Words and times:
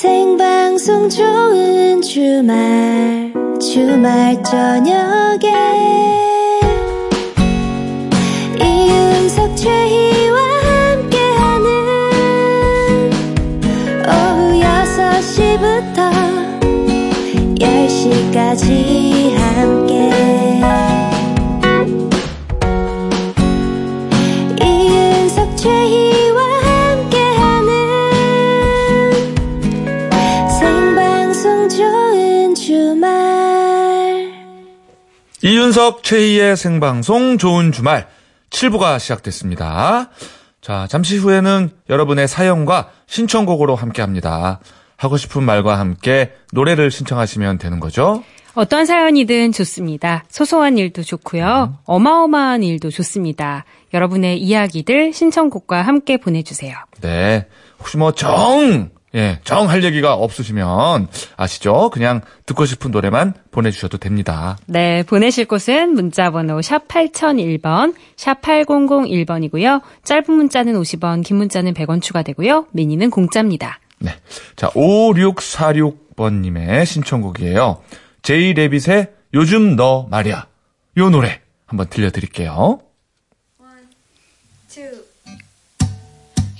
생방송 0.00 1.08
좋은 1.08 2.00
주말 2.02 3.34
주말 3.60 4.40
저녁에 4.44 5.48
이윤석 35.48 36.02
최희의 36.02 36.58
생방송 36.58 37.38
좋은 37.38 37.72
주말 37.72 38.06
7부가 38.50 38.98
시작됐습니다. 38.98 40.10
자, 40.60 40.86
잠시 40.90 41.16
후에는 41.16 41.70
여러분의 41.88 42.28
사연과 42.28 42.90
신청곡으로 43.06 43.74
함께 43.74 44.02
합니다. 44.02 44.60
하고 44.98 45.16
싶은 45.16 45.42
말과 45.42 45.78
함께 45.78 46.32
노래를 46.52 46.90
신청하시면 46.90 47.56
되는 47.56 47.80
거죠. 47.80 48.22
어떤 48.52 48.84
사연이든 48.84 49.52
좋습니다. 49.52 50.24
소소한 50.28 50.76
일도 50.76 51.02
좋고요. 51.02 51.78
어마어마한 51.86 52.62
일도 52.62 52.90
좋습니다. 52.90 53.64
여러분의 53.94 54.42
이야기들 54.42 55.14
신청곡과 55.14 55.80
함께 55.80 56.18
보내주세요. 56.18 56.76
네. 57.00 57.46
혹시 57.78 57.96
뭐 57.96 58.12
정, 58.12 58.90
예, 59.14 59.40
정 59.44 59.68
할 59.68 59.84
얘기가 59.84 60.14
없으시면 60.14 61.08
아시죠? 61.36 61.90
그냥 61.90 62.20
듣고 62.46 62.64
싶은 62.66 62.90
노래만 62.90 63.34
보내주셔도 63.50 63.98
됩니다. 63.98 64.56
네, 64.66 65.02
보내실 65.02 65.44
곳은 65.46 65.94
문자번호 65.94 66.62
샵 66.62 66.86
8001번, 66.88 67.94
샵 68.16 68.40
8001번이고요. 68.42 69.82
짧은 70.04 70.32
문자는 70.32 70.74
50원, 70.74 71.24
긴 71.24 71.36
문자는 71.38 71.74
100원 71.74 72.00
추가되고요. 72.02 72.66
미니는 72.72 73.10
공짜입니다. 73.10 73.78
네. 73.98 74.14
자, 74.56 74.68
5646번님의 74.70 76.84
신청곡이에요. 76.86 77.82
제이 78.22 78.52
레빗의 78.52 79.08
요즘 79.34 79.76
너 79.76 80.06
말이야. 80.10 80.46
요 80.98 81.10
노래 81.10 81.40
한번 81.66 81.88
들려드릴게요. 81.88 82.80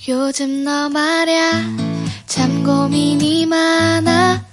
요즘 0.08 0.64
너 0.64 0.88
말야 0.88 1.97
참 2.28 2.62
고민이 2.62 3.46
많아. 3.46 4.44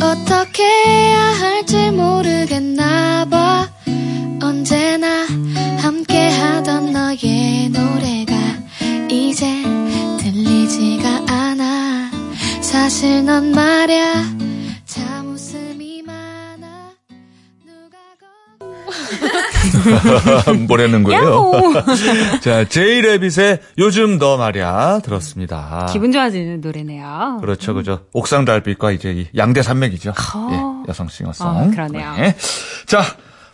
어떻게 0.00 0.64
해야 0.64 1.18
할지 1.18 1.90
모르겠나 1.90 3.26
봐. 3.26 3.68
언제나 4.42 5.26
함께 5.78 6.28
하던 6.30 6.92
너의 6.92 7.68
노래가 7.68 8.34
이제 9.10 9.46
들리지가 10.20 11.26
않아. 11.28 12.10
사실 12.62 13.24
넌 13.26 13.52
말야 13.52 14.24
뭐라는 20.66 21.02
거예요? 21.02 21.52
자, 22.42 22.64
제이 22.64 23.00
레빗의 23.00 23.60
요즘 23.78 24.18
너 24.18 24.36
말이야 24.36 25.00
들었습니다. 25.04 25.88
기분 25.92 26.12
좋아지는 26.12 26.60
노래네요. 26.60 27.38
그렇죠, 27.40 27.74
그죠. 27.74 28.00
옥상 28.12 28.44
달빛과 28.44 28.92
이제 28.92 29.12
이 29.12 29.28
양대 29.36 29.62
산맥이죠. 29.62 30.10
예, 30.50 30.88
여성 30.88 31.08
싱어송. 31.08 31.46
어, 31.46 31.70
그러네요. 31.70 32.14
네. 32.16 32.36
자, 32.86 33.02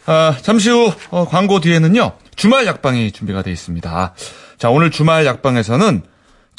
어, 0.07 0.35
잠시 0.41 0.71
후 0.71 0.93
어, 1.11 1.27
광고 1.29 1.61
뒤에는요 1.61 2.13
주말 2.37 2.67
약방이 2.67 3.13
준비가 3.13 3.43
되어 3.43 3.53
있습니다. 3.53 4.15
자, 4.59 4.71
오늘 4.71 4.91
주말 4.91 5.27
약방에서는 5.27 6.03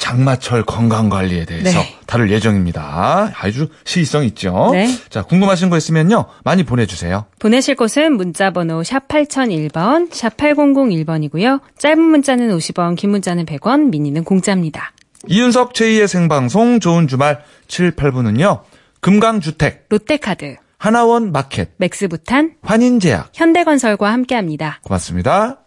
장마철 0.00 0.64
건강 0.64 1.08
관리에 1.10 1.44
대해서 1.44 1.78
네. 1.78 1.96
다룰 2.06 2.30
예정입니다. 2.32 3.32
아주 3.38 3.68
시의성 3.84 4.24
있죠. 4.24 4.70
네. 4.72 4.88
자, 5.10 5.22
궁금하신 5.22 5.68
거 5.68 5.76
있으면요 5.76 6.24
많이 6.42 6.64
보내주세요. 6.64 7.26
보내실 7.38 7.76
곳은 7.76 8.16
문자번호 8.16 8.82
샵 8.82 9.06
8001번, 9.06 10.12
샵 10.12 10.36
8001번이고요. 10.36 11.60
짧은 11.78 12.00
문자는 12.00 12.56
50원, 12.56 12.96
긴 12.96 13.10
문자는 13.10 13.44
100원, 13.44 13.90
미니는 13.90 14.24
공짜입니다. 14.24 14.92
이윤석 15.28 15.74
제2의 15.74 16.06
생방송 16.08 16.80
좋은 16.80 17.06
주말 17.06 17.44
7, 17.68 17.94
8부는요 17.94 18.62
금강주택, 19.00 19.86
롯데카드, 19.90 20.56
하나원 20.78 21.30
마켓, 21.30 21.72
맥스부탄, 21.76 22.54
환인제약 22.62 23.32
현대건설과 23.34 24.10
함께합니다. 24.10 24.80
고맙습니다. 24.82 25.58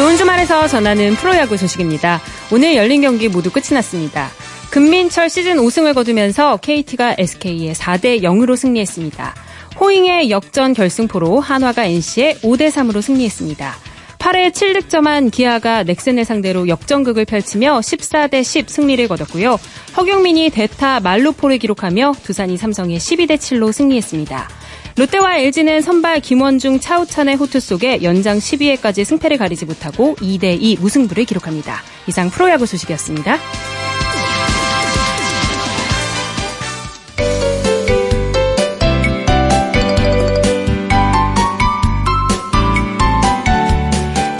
좋은 0.00 0.16
주말에서 0.16 0.66
전하는 0.66 1.14
프로야구 1.14 1.58
소식입니다. 1.58 2.22
오늘 2.50 2.74
열린 2.74 3.02
경기 3.02 3.28
모두 3.28 3.50
끝이 3.50 3.74
났습니다. 3.74 4.30
금민철 4.70 5.28
시즌 5.28 5.58
5승을 5.58 5.92
거두면서 5.92 6.56
KT가 6.56 7.16
SK에 7.18 7.72
4대 7.74 8.22
0으로 8.22 8.56
승리했습니다. 8.56 9.34
호잉의 9.78 10.30
역전 10.30 10.72
결승포로 10.72 11.40
한화가 11.40 11.84
NC에 11.84 12.36
5대 12.36 12.70
3으로 12.70 13.02
승리했습니다. 13.02 13.74
8회 14.18 14.52
7득점한 14.52 15.30
기아가 15.30 15.82
넥센을 15.82 16.24
상대로 16.24 16.66
역전극을 16.66 17.26
펼치며 17.26 17.80
14대 17.80 18.42
10 18.42 18.70
승리를 18.70 19.06
거뒀고요. 19.06 19.60
허경민이 19.98 20.48
대타 20.48 21.00
말루포를 21.00 21.58
기록하며 21.58 22.14
두산이 22.22 22.56
삼성에 22.56 22.96
12대 22.96 23.36
7로 23.36 23.70
승리했습니다. 23.70 24.48
롯데와 25.00 25.38
LG는 25.38 25.80
선발 25.80 26.20
김원중 26.20 26.78
차우찬의 26.78 27.36
호투 27.36 27.58
속에 27.58 28.02
연장 28.02 28.36
12회까지 28.36 29.02
승패를 29.06 29.38
가리지 29.38 29.64
못하고 29.64 30.14
2대2 30.16 30.78
무승부를 30.78 31.24
기록합니다. 31.24 31.80
이상 32.06 32.28
프로야구 32.28 32.66
소식이었습니다. 32.66 33.38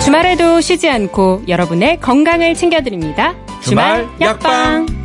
주말에도 0.05 0.61
쉬지 0.61 0.91
않고 0.91 1.45
여러분의 1.49 2.01
건강을 2.01 2.55
챙겨드립니다. 2.55 3.35
주말 3.63 4.07
약방. 4.21 5.00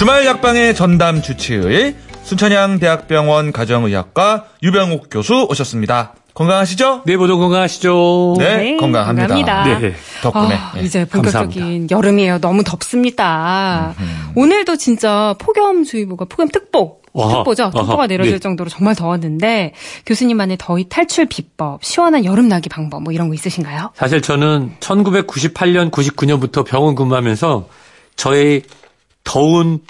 주말 0.00 0.24
약방의 0.24 0.74
전담 0.74 1.20
주치의 1.20 1.94
순천향 2.22 2.78
대학병원 2.78 3.52
가정의학과 3.52 4.46
유병욱 4.62 5.08
교수 5.10 5.46
오셨습니다. 5.50 6.14
건강하시죠? 6.32 7.02
네, 7.04 7.18
모두 7.18 7.36
건강하시죠? 7.36 8.36
네, 8.38 8.56
네, 8.56 8.76
건강합니다. 8.78 9.28
건강합니다. 9.34 9.78
네. 9.78 9.94
덕분에. 10.22 10.54
아, 10.54 10.72
예. 10.78 10.80
이제 10.80 11.04
본격적인 11.04 11.88
여름이에요. 11.90 12.38
너무 12.38 12.64
덥습니다. 12.64 13.94
오늘도 14.36 14.76
진짜 14.76 15.34
폭염주의보가 15.38 16.24
폭염특보, 16.30 17.00
아하, 17.18 17.34
특보죠. 17.34 17.64
아하, 17.64 17.70
특보가 17.72 18.06
내려질 18.06 18.32
네. 18.32 18.38
정도로 18.38 18.70
정말 18.70 18.94
더웠는데 18.94 19.74
교수님만의 20.06 20.56
더위 20.58 20.88
탈출 20.88 21.26
비법, 21.26 21.84
시원한 21.84 22.24
여름 22.24 22.48
나기 22.48 22.70
방법 22.70 23.02
뭐 23.02 23.12
이런 23.12 23.28
거 23.28 23.34
있으신가요? 23.34 23.90
사실 23.96 24.22
저는 24.22 24.76
1998년, 24.80 25.90
99년부터 25.90 26.64
병원 26.64 26.94
근무하면서 26.94 27.68
저의 28.16 28.62
더운 29.24 29.80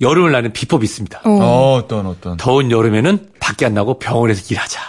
여름을 0.00 0.32
나는 0.32 0.52
비법이 0.52 0.84
있습니다. 0.84 1.20
어. 1.24 1.30
어, 1.30 1.74
어떤 1.76 2.06
어떤. 2.06 2.36
더운 2.36 2.70
여름에는 2.70 3.30
밖에 3.38 3.66
안 3.66 3.74
나고 3.74 3.98
병원에서 3.98 4.42
일하자. 4.50 4.80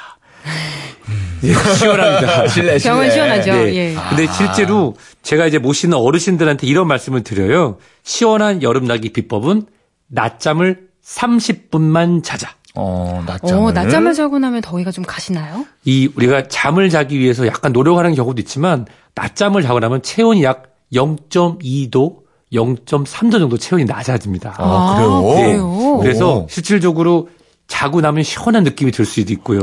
예, 1.44 1.54
시원합니다. 1.54 2.48
실내 2.50 2.78
실내. 2.78 2.94
병원 2.94 3.12
시원하죠. 3.12 3.52
네. 3.52 3.76
예. 3.76 3.96
근데 4.10 4.28
실제로 4.32 4.96
제가 5.24 5.48
이제 5.48 5.58
모시는 5.58 5.98
어르신들한테 5.98 6.68
이런 6.68 6.88
말씀을 6.88 7.24
드려요. 7.24 7.78
시원한 8.04 8.62
여름 8.64 8.86
나기 8.86 9.12
비법은 9.12 9.66
낮잠을 10.08 10.88
30분만 11.04 12.24
자자. 12.24 12.52
어, 12.76 13.24
낮잠을. 13.28 13.56
어, 13.56 13.72
낮잠을 13.72 14.14
자고 14.14 14.40
나면 14.40 14.62
더위가 14.62 14.92
좀 14.92 15.04
가시나요? 15.04 15.66
이 15.84 16.10
우리가 16.16 16.48
잠을 16.48 16.90
자기 16.90 17.20
위해서 17.20 17.46
약간 17.48 17.74
노력하는 17.74 18.14
경우도 18.16 18.40
있지만 18.42 18.86
낮잠을 19.16 19.62
자고 19.64 19.80
나면 19.80 20.04
체온이 20.04 20.44
약 20.44 20.68
0.2도, 20.94 22.21
0.3도 22.54 23.40
정도 23.40 23.58
체온이 23.58 23.86
낮아집니다. 23.86 24.56
아, 24.58 24.96
그래요? 24.96 25.16
아, 25.16 25.36
그래요? 25.36 25.98
그래서 26.02 26.38
오. 26.40 26.48
실질적으로 26.50 27.30
자고 27.68 28.02
나면 28.02 28.24
시원한 28.24 28.64
느낌이 28.64 28.92
들 28.92 29.06
수도 29.06 29.32
있고요. 29.34 29.62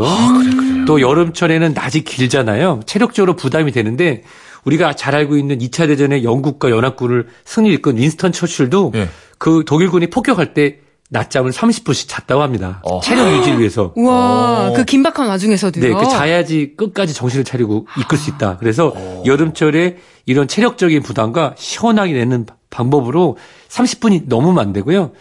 또 0.86 1.00
여름철에는 1.00 1.74
낮이 1.74 2.04
길잖아요. 2.04 2.80
체력적으로 2.86 3.36
부담이 3.36 3.72
되는데 3.72 4.22
우리가 4.64 4.94
잘 4.94 5.14
알고 5.14 5.36
있는 5.36 5.58
2차 5.58 5.86
대전의 5.86 6.24
영국과 6.24 6.70
연합군을 6.70 7.28
승리 7.44 7.74
이끈 7.74 7.98
윈스턴 7.98 8.32
처칠도 8.32 8.92
예. 8.94 9.08
그 9.36 9.64
독일군이 9.66 10.08
폭격할 10.08 10.54
때 10.54 10.78
낮잠을 11.10 11.52
30분씩 11.52 12.08
잤다고 12.08 12.42
합니다. 12.42 12.80
어허. 12.82 13.00
체력 13.02 13.30
유지를 13.38 13.60
위해서. 13.60 13.92
우와, 13.96 14.70
오. 14.70 14.72
그 14.74 14.84
긴박한 14.84 15.26
와중에서도요. 15.28 15.84
네, 15.84 15.94
그 15.94 16.08
자야지 16.10 16.74
끝까지 16.76 17.14
정신을 17.14 17.44
차리고 17.44 17.86
이끌 17.98 18.18
수 18.18 18.30
있다. 18.30 18.58
그래서 18.58 18.94
여름철에 19.24 19.96
이런 20.26 20.48
체력적인 20.48 21.02
부담과 21.02 21.54
시원하게 21.56 22.12
내는 22.12 22.44
방법으로 22.70 23.36
30분이 23.68 24.24
넘으면 24.26 24.58
안 24.58 24.72
되고요. 24.72 25.12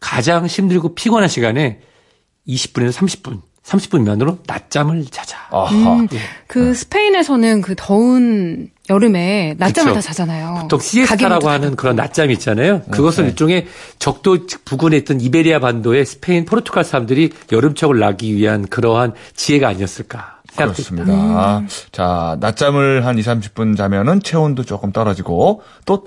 가장 0.00 0.46
힘들고 0.46 0.94
피곤한 0.94 1.28
시간에 1.28 1.80
20분에서 2.46 2.92
30분, 2.92 3.40
30분 3.64 4.00
미만으로 4.00 4.38
낮잠을 4.46 5.04
자자. 5.06 5.38
아하. 5.50 5.94
음, 5.96 6.08
그 6.46 6.72
스페인에서는 6.74 7.62
그 7.62 7.74
더운 7.76 8.70
여름에 8.88 9.56
낮잠을 9.58 9.92
그쵸. 9.92 10.00
다 10.00 10.00
자잖아요. 10.00 10.58
보통 10.62 10.78
시에스타라고 10.78 11.48
하는 11.48 11.74
그런 11.74 11.96
낮잠이 11.96 12.32
있잖아요. 12.34 12.82
그것은 12.82 13.24
네. 13.24 13.30
일종의 13.30 13.66
적도 13.98 14.38
부근에 14.64 14.96
있던 14.98 15.20
이베리아 15.20 15.58
반도의 15.58 16.06
스페인, 16.06 16.44
포르투갈 16.44 16.84
사람들이 16.84 17.32
여름철을 17.50 17.98
나기 17.98 18.36
위한 18.36 18.66
그러한 18.68 19.14
지혜가 19.34 19.68
아니었을까 19.68 20.36
생각됩니다. 20.52 21.04
그렇습니다. 21.04 21.58
음. 21.58 21.68
자, 21.90 22.36
낮잠을 22.40 23.04
한 23.04 23.18
2, 23.18 23.22
30분 23.22 23.76
자면은 23.76 24.20
체온도 24.22 24.64
조금 24.64 24.92
떨어지고 24.92 25.62
또 25.84 26.04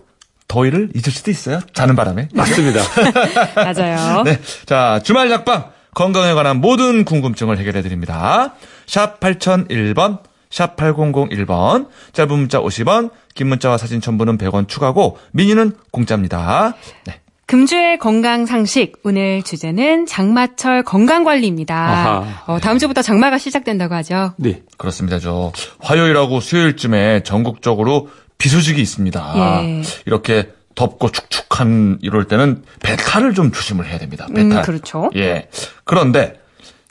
더위를 0.49 0.89
잊을 0.95 1.13
수도 1.13 1.31
있어요. 1.31 1.61
자는 1.73 1.95
바람에. 1.95 2.27
맞습니다. 2.33 2.81
맞아요. 3.55 4.23
네. 4.25 4.39
자, 4.65 4.99
주말 5.03 5.31
약방 5.31 5.69
건강에 5.93 6.33
관한 6.33 6.57
모든 6.59 7.05
궁금증을 7.05 7.57
해결해 7.57 7.81
드립니다. 7.81 8.55
샵 8.85 9.19
8001번, 9.19 10.19
샵 10.49 10.75
8001번. 10.75 11.87
짧은 12.11 12.31
문자 12.37 12.59
50원, 12.59 13.11
긴 13.35 13.47
문자와 13.47 13.77
사진 13.77 14.01
첨부는 14.01 14.37
100원 14.37 14.67
추가고 14.67 15.17
미니는 15.31 15.73
공짜입니다. 15.91 16.73
네. 17.05 17.21
금주의 17.45 17.97
건강 17.97 18.45
상식 18.45 18.93
오늘 19.03 19.41
주제는 19.41 20.05
장마철 20.05 20.83
건강 20.83 21.23
관리입니다. 21.23 22.43
어, 22.45 22.59
다음 22.59 22.77
주부터 22.77 23.01
장마가 23.01 23.37
시작된다고 23.39 23.95
하죠. 23.95 24.33
네. 24.37 24.61
그렇습니다. 24.77 25.19
저 25.19 25.51
화요일하고 25.79 26.39
수요일쯤에 26.41 27.23
전국적으로 27.23 28.09
비 28.39 28.47
소식이 28.49 28.81
있습니다. 28.81 29.33
예. 29.35 29.81
이렇게 30.05 30.51
덥고 30.73 31.11
축축한 31.11 31.99
이럴 32.01 32.23
때는 32.23 32.63
배탈을 32.81 33.33
좀 33.35 33.51
조심을 33.51 33.85
해야 33.85 33.99
됩니다. 33.99 34.27
배탈. 34.33 34.59
음, 34.59 34.61
그렇죠. 34.63 35.11
예. 35.15 35.49
그런데 35.83 36.39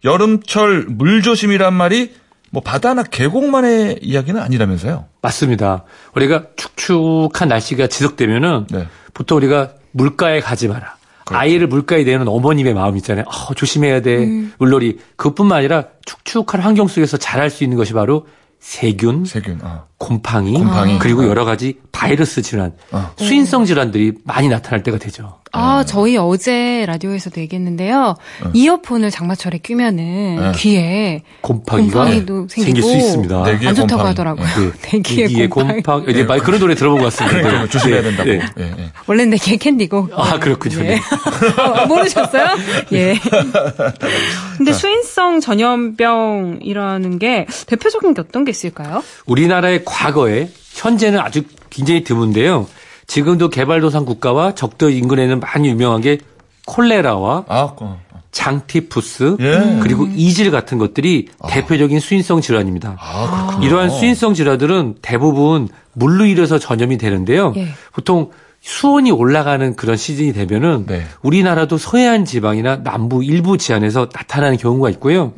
여름철 0.04 0.84
물 0.90 1.22
조심이란 1.22 1.72
말이 1.72 2.12
뭐 2.50 2.62
바다나 2.62 3.02
계곡만의 3.02 4.00
이야기는 4.02 4.40
아니라면서요. 4.40 5.06
맞습니다. 5.22 5.84
우리가 6.14 6.44
축축한 6.56 7.48
날씨가 7.48 7.86
지속되면은 7.86 8.66
네. 8.70 8.86
보통 9.14 9.38
우리가 9.38 9.72
물가에 9.92 10.40
가지 10.40 10.68
마라. 10.68 10.96
아이를 11.30 11.66
물가에 11.66 12.04
내는 12.04 12.28
어머님의 12.28 12.74
마음 12.74 12.96
있잖아요. 12.98 13.24
아, 13.28 13.54
조심해야 13.54 14.00
돼. 14.02 14.18
음. 14.18 14.52
물놀이. 14.58 14.98
그뿐만 15.16 15.58
아니라 15.58 15.84
축축한 16.04 16.60
환경 16.60 16.88
속에서 16.88 17.16
자랄 17.16 17.50
수 17.50 17.64
있는 17.64 17.76
것이 17.76 17.92
바로 17.94 18.26
세균, 18.68 19.24
세균. 19.24 19.60
어. 19.62 19.86
곰팡이, 19.96 20.52
곰팡이. 20.52 20.98
그리고 20.98 21.26
여러 21.26 21.46
가지 21.46 21.78
바이러스 21.90 22.42
질환, 22.42 22.74
어. 22.92 23.10
수인성 23.16 23.64
질환들이 23.64 24.12
많이 24.24 24.48
나타날 24.48 24.82
때가 24.82 24.98
되죠. 24.98 25.38
아, 25.52 25.82
저희 25.86 26.18
어제 26.18 26.84
라디오에서도 26.86 27.40
얘기했는데요. 27.40 28.16
이어폰을 28.52 29.10
장마철에 29.10 29.58
끼면은 29.58 30.36
네. 30.36 30.52
귀에 30.56 31.22
곰팡이가 31.40 32.00
곰팡이도 32.04 32.48
생길 32.48 32.82
수 32.82 32.88
생기고 32.88 33.06
있습니다. 33.06 33.42
네. 33.44 33.52
안 33.66 33.74
좋다고 33.74 34.02
곰팡이. 34.02 34.08
하더라고요. 34.08 34.46
네. 34.46 34.98
내귀에 34.98 35.24
이게 35.24 35.48
곰팡이. 35.48 35.82
곰팡, 35.82 36.10
이제 36.10 36.24
말 36.24 36.40
그런 36.40 36.60
노래 36.60 36.74
들어본 36.74 37.00
것 37.00 37.16
같습니다. 37.16 37.62
네. 37.62 37.68
조심해야 37.70 38.02
네. 38.02 38.08
된다고. 38.08 38.30
네. 38.30 38.40
예, 38.58 38.64
예. 38.64 38.90
원래는 39.06 39.30
내귀에 39.30 39.56
캔디고. 39.56 40.10
아, 40.14 40.38
그렇군요. 40.38 40.78
네. 40.82 40.88
네. 40.88 41.00
어, 41.62 41.86
모르셨어요? 41.86 42.46
예. 42.92 43.18
근데 44.58 44.72
수인 44.74 45.02
성 45.18 45.40
전염병이라는 45.40 47.18
게 47.18 47.44
대표적인 47.66 48.14
게 48.14 48.20
어떤 48.20 48.44
게 48.44 48.52
있을까요? 48.52 49.02
우리나라의 49.26 49.82
과거에 49.84 50.48
현재는 50.74 51.18
아주 51.18 51.42
굉장히 51.70 52.04
드문데요. 52.04 52.68
지금도 53.08 53.48
개발도상 53.50 54.04
국가와 54.04 54.54
적도 54.54 54.90
인근에는 54.90 55.40
많이 55.40 55.70
유명한 55.70 56.02
게 56.02 56.18
콜레라와 56.66 57.46
아, 57.48 57.72
어. 57.80 58.00
장티푸스 58.30 59.38
예. 59.40 59.80
그리고 59.82 60.06
이질 60.06 60.52
같은 60.52 60.78
것들이 60.78 61.26
대표적인 61.48 61.98
수인성 61.98 62.40
질환입니다. 62.40 62.96
아. 63.00 63.58
이러한 63.60 63.90
수인성 63.90 64.34
질환들은 64.34 64.98
대부분 65.02 65.66
물로 65.94 66.26
인해서 66.26 66.60
전염이 66.60 66.96
되는데요. 66.96 67.54
예. 67.56 67.66
보통 67.92 68.30
수온이 68.60 69.10
올라가는 69.10 69.76
그런 69.76 69.96
시즌이 69.96 70.32
되면은 70.32 70.87
네. 70.87 71.06
우리나라도 71.22 71.78
서해안 71.78 72.25
지방이나 72.25 72.82
남부 72.82 73.25
일부 73.25 73.56
지안에서 73.56 74.08
나타나는 74.12 74.56
경우가 74.56 74.90
있고요. 74.90 75.32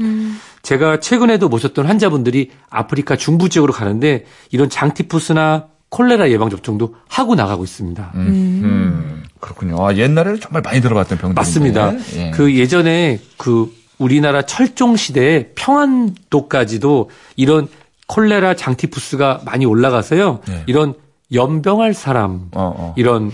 제가 0.62 1.00
최근에도 1.00 1.49
모셨던 1.49 1.87
환자분들이 1.87 2.50
아프리카 2.69 3.17
중부 3.17 3.49
지역으로 3.49 3.72
가는데 3.72 4.25
이런 4.50 4.69
장티푸스나 4.69 5.67
콜레라 5.90 6.31
예방 6.31 6.50
접종도 6.50 6.94
하고 7.08 7.34
나가고 7.34 7.64
있습니다. 7.64 8.12
음, 8.14 8.20
음, 8.64 9.23
그렇군요. 9.40 9.84
아, 9.84 9.94
옛날에는 9.94 10.40
정말 10.40 10.62
많이 10.62 10.81
들어봤던 10.81 11.19
병들. 11.19 11.34
맞습니다. 11.34 11.93
그 12.34 12.55
예전에 12.56 13.19
그 13.37 13.73
우리나라 13.99 14.43
철종 14.43 14.96
시대에 14.96 15.49
평안도까지도 15.55 17.11
이런 17.37 17.69
콜레라 18.06 18.55
장티푸스가 18.55 19.43
많이 19.44 19.66
올라가서요. 19.66 20.40
네. 20.46 20.62
이런 20.66 20.94
연병할 21.32 21.94
사람 21.94 22.48
어, 22.54 22.74
어. 22.76 22.94
이런 22.96 23.32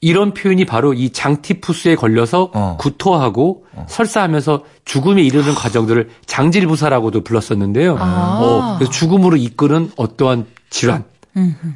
이런 0.00 0.32
표현이 0.32 0.64
바로 0.64 0.94
이 0.94 1.10
장티푸스에 1.10 1.94
걸려서 1.94 2.50
어. 2.54 2.76
구토하고 2.80 3.66
설사하면서 3.86 4.64
죽음에 4.84 5.22
이르는 5.22 5.54
과정들을 5.54 6.08
장질부사라고도 6.24 7.22
불렀었는데요. 7.22 7.96
아. 7.98 8.38
어, 8.40 8.76
그래서 8.78 8.90
죽음으로 8.90 9.36
이끄는 9.36 9.92
어떠한 9.96 10.46
질환. 10.70 11.04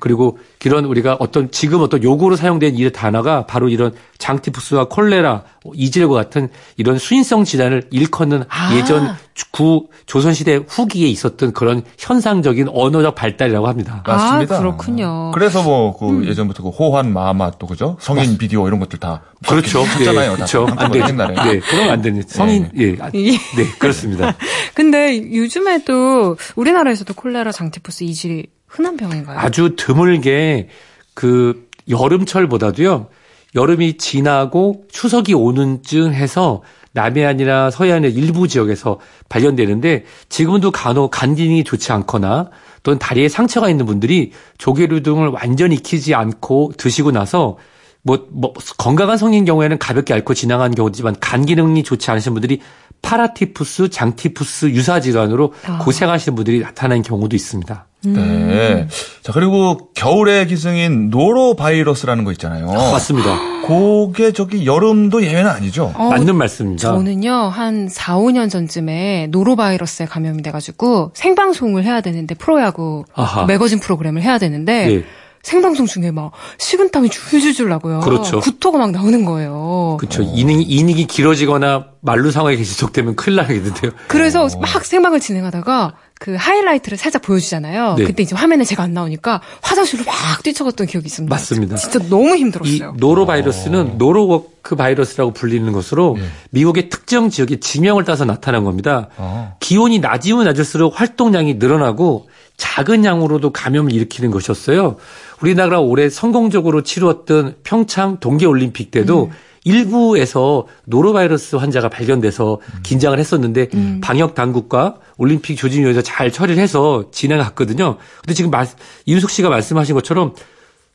그리고 0.00 0.38
이런 0.64 0.84
우리가 0.84 1.16
어떤 1.20 1.50
지금 1.50 1.80
어떤 1.80 2.02
요구로 2.02 2.36
사용된 2.36 2.76
이 2.76 2.90
단어가 2.90 3.46
바로 3.46 3.68
이런 3.68 3.92
장티푸스와 4.18 4.88
콜레라, 4.88 5.44
이질과 5.74 6.14
같은 6.14 6.48
이런 6.76 6.98
수인성 6.98 7.44
질환을 7.44 7.88
일컫는 7.90 8.44
아. 8.48 8.74
예전 8.76 9.14
구 9.50 9.88
조선시대 10.06 10.60
후기에 10.68 11.08
있었던 11.08 11.52
그런 11.52 11.82
현상적인 11.98 12.68
언어적 12.72 13.14
발달이라고 13.14 13.66
합니다. 13.66 14.02
맞습니다. 14.06 14.56
아, 14.56 14.58
그렇군요. 14.58 15.32
그래서 15.32 15.62
뭐그 15.62 16.26
예전부터 16.26 16.62
그 16.62 16.68
호환 16.70 17.12
마마 17.12 17.52
또 17.52 17.66
그죠? 17.66 17.96
성인 18.00 18.38
비디오 18.38 18.66
이런 18.66 18.80
것들 18.80 18.98
다 18.98 19.22
그렇죠. 19.46 19.80
했잖아요. 19.80 20.30
다 20.30 20.36
그렇죠. 20.36 20.62
안 20.62 20.78
한꺼번에 20.78 21.00
되죠. 21.00 21.08
옛날에. 21.12 21.34
네, 21.34 21.60
그럼 21.60 21.90
안 21.90 22.02
되는 22.02 22.22
성인 22.26 22.70
예, 22.76 22.96
아, 23.00 23.10
예. 23.14 23.30
네, 23.32 23.68
그렇습니다. 23.78 24.36
근데 24.74 25.16
요즘에도 25.34 26.36
우리나라에서도 26.56 27.12
콜레라, 27.14 27.52
장티푸스, 27.52 28.04
이질이 28.04 28.46
흔한 28.75 28.97
병인가요? 28.97 29.38
아주 29.38 29.76
드물게 29.76 30.69
그 31.14 31.69
여름철보다도요. 31.88 33.07
여름이 33.54 33.99
지나고 33.99 34.85
추석이 34.90 35.33
오는 35.33 35.83
쯤 35.83 36.12
해서 36.12 36.62
남해안이나 36.93 37.71
서해안의 37.71 38.12
일부 38.12 38.49
지역에서 38.49 38.99
발견되는데 39.28 40.04
지금도 40.28 40.73
간혹 40.73 41.11
간 41.12 41.37
기능이 41.37 41.62
좋지 41.62 41.93
않거나 41.93 42.50
또는 42.83 42.99
다리에 42.99 43.28
상처가 43.28 43.69
있는 43.69 43.87
분들이 43.87 44.33
조개류 44.59 45.02
등을 45.02 45.28
완전히 45.28 45.76
익히지 45.76 46.14
않고 46.14 46.73
드시고 46.76 47.12
나서 47.12 47.57
뭐, 48.02 48.26
뭐 48.31 48.52
건강한 48.76 49.16
성인 49.16 49.45
경우에는 49.45 49.78
가볍게 49.78 50.14
앓고 50.14 50.35
지나가는 50.35 50.75
경우지만 50.75 51.16
간 51.21 51.47
기능이 51.47 51.83
좋지 51.85 52.11
않으신 52.11 52.33
분들이 52.33 52.61
파라티푸스, 53.02 53.90
장티푸스 53.90 54.66
유사 54.71 55.00
질환으로 55.00 55.52
아. 55.66 55.78
고생하시는 55.78 56.35
분들이 56.35 56.61
나타나는 56.61 57.02
경우도 57.02 57.37
있습니다. 57.37 57.87
네. 58.12 58.88
자, 59.23 59.32
그리고 59.32 59.88
겨울의 59.94 60.46
기승인 60.46 61.11
노로바이러스라는 61.11 62.25
거 62.25 62.32
있잖아요. 62.32 62.66
맞습니다. 62.66 63.38
그게 63.66 64.32
저기 64.32 64.66
여름도 64.66 65.23
예외는 65.25 65.49
아니죠? 65.50 65.92
어, 65.96 66.11
맞는 66.11 66.37
말씀입니다. 66.37 66.88
저는요, 66.88 67.32
한 67.32 67.88
4, 67.88 68.16
5년 68.16 68.50
전쯤에 68.50 69.28
노로바이러스에 69.30 70.06
감염이 70.06 70.42
돼가지고 70.42 71.12
생방송을 71.14 71.84
해야 71.84 72.00
되는데, 72.00 72.34
프로야구 72.34 73.04
아하. 73.14 73.44
매거진 73.46 73.80
프로그램을 73.80 74.23
해야 74.23 74.38
되는데, 74.38 74.87
네. 74.87 75.04
생방송 75.44 75.84
중에 75.87 76.11
막 76.11 76.32
식은땀이 76.58 77.11
줄줄줄 77.11 77.68
나고요. 77.68 78.00
그렇죠. 78.00 78.40
구토가 78.40 78.78
막 78.78 78.90
나오는 78.90 79.25
거예요. 79.26 79.99
그렇죠. 80.00 80.23
이닝이, 80.23 80.62
이닝이 80.62 81.06
길어지거나 81.06 81.84
말루 82.00 82.30
상황이 82.30 82.56
지속되면 82.56 83.14
큰일 83.14 83.37
나겠는데요. 83.37 83.92
그래서 84.08 84.49
막 84.58 84.84
생방을 84.84 85.20
진행하다가 85.20 85.92
그 86.21 86.35
하이라이트를 86.37 86.97
살짝 86.97 87.23
보여주잖아요. 87.23 87.97
네. 87.99 88.04
그때 88.04 88.23
이제 88.23 88.35
화면에 88.37 88.64
제가 88.64 88.83
안 88.83 88.94
나오니까 88.94 89.42
화장실로 89.62 90.04
막 90.04 90.42
뛰쳐갔던 90.42 90.87
기억이 90.87 91.06
있습니다. 91.06 91.35
맞습니다. 91.35 91.76
진짜 91.76 91.99
너무 92.09 92.37
이 92.37 92.40
힘들었어요. 92.40 92.94
노로 92.97 93.26
바이러스는 93.26 93.99
노로워크 93.99 94.76
바이러스라고 94.76 95.33
불리는 95.33 95.71
것으로 95.73 96.16
미국의 96.50 96.88
특정 96.88 97.30
지역의 97.30 97.61
지명을 97.61 98.04
따서 98.04 98.25
나타난 98.25 98.64
겁니다. 98.64 99.09
어. 99.16 99.56
기온이 99.61 99.99
낮으면 99.99 100.44
낮을수록 100.44 100.99
활동량이 100.99 101.54
늘어나고 101.54 102.28
작은 102.56 103.04
양으로도 103.04 103.50
감염을 103.50 103.92
일으키는 103.92 104.30
것이었어요. 104.30 104.97
우리나라가 105.42 105.80
올해 105.80 106.09
성공적으로 106.09 106.83
치루었던 106.83 107.56
평창 107.64 108.18
동계올림픽 108.21 108.92
때도 108.92 109.33
일부에서 109.64 110.66
노로바이러스 110.87 111.56
환자가 111.56 111.88
발견돼서 111.88 112.61
긴장을 112.83 113.18
했었는데 113.18 113.68
방역 114.00 114.35
당국과 114.35 114.97
올림픽 115.16 115.56
조직위원회에서 115.56 116.02
잘 116.02 116.30
처리를 116.30 116.62
해서 116.62 117.04
진행했거든요. 117.11 117.97
근데 118.23 118.35
지금 118.35 118.50
말, 118.50 118.66
이윤석 119.06 119.30
씨가 119.30 119.49
말씀하신 119.49 119.94
것처럼 119.94 120.35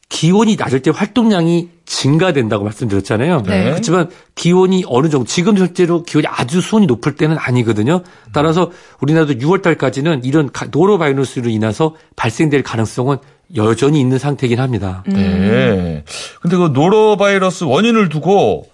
기온이 0.07 0.55
낮을 0.55 0.81
때 0.81 0.91
활동량이 0.93 1.69
증가된다고 1.85 2.63
말씀드렸잖아요. 2.63 3.43
네. 3.43 3.63
그렇지만 3.65 4.09
기온이 4.33 4.83
어느 4.88 5.07
정도 5.09 5.27
지금 5.27 5.55
실제로 5.55 6.01
기온이 6.01 6.25
아주 6.27 6.61
수온이 6.61 6.88
높을 6.88 7.13
때는 7.15 7.38
아니거든요. 7.38 8.01
따라서 8.33 8.71
우리나라도 9.01 9.33
6월 9.35 9.61
달까지는 9.61 10.23
이런 10.23 10.51
가- 10.51 10.65
노로바이러스로 10.71 11.49
인해서 11.49 11.95
발생될 12.15 12.63
가능성은 12.63 13.17
여전히 13.55 13.99
있는 13.99 14.17
상태이긴 14.17 14.59
합니다. 14.59 15.03
네. 15.07 16.03
근데 16.41 16.57
그 16.57 16.71
노로바이러스 16.73 17.63
원인을 17.63 18.09
두고 18.09 18.67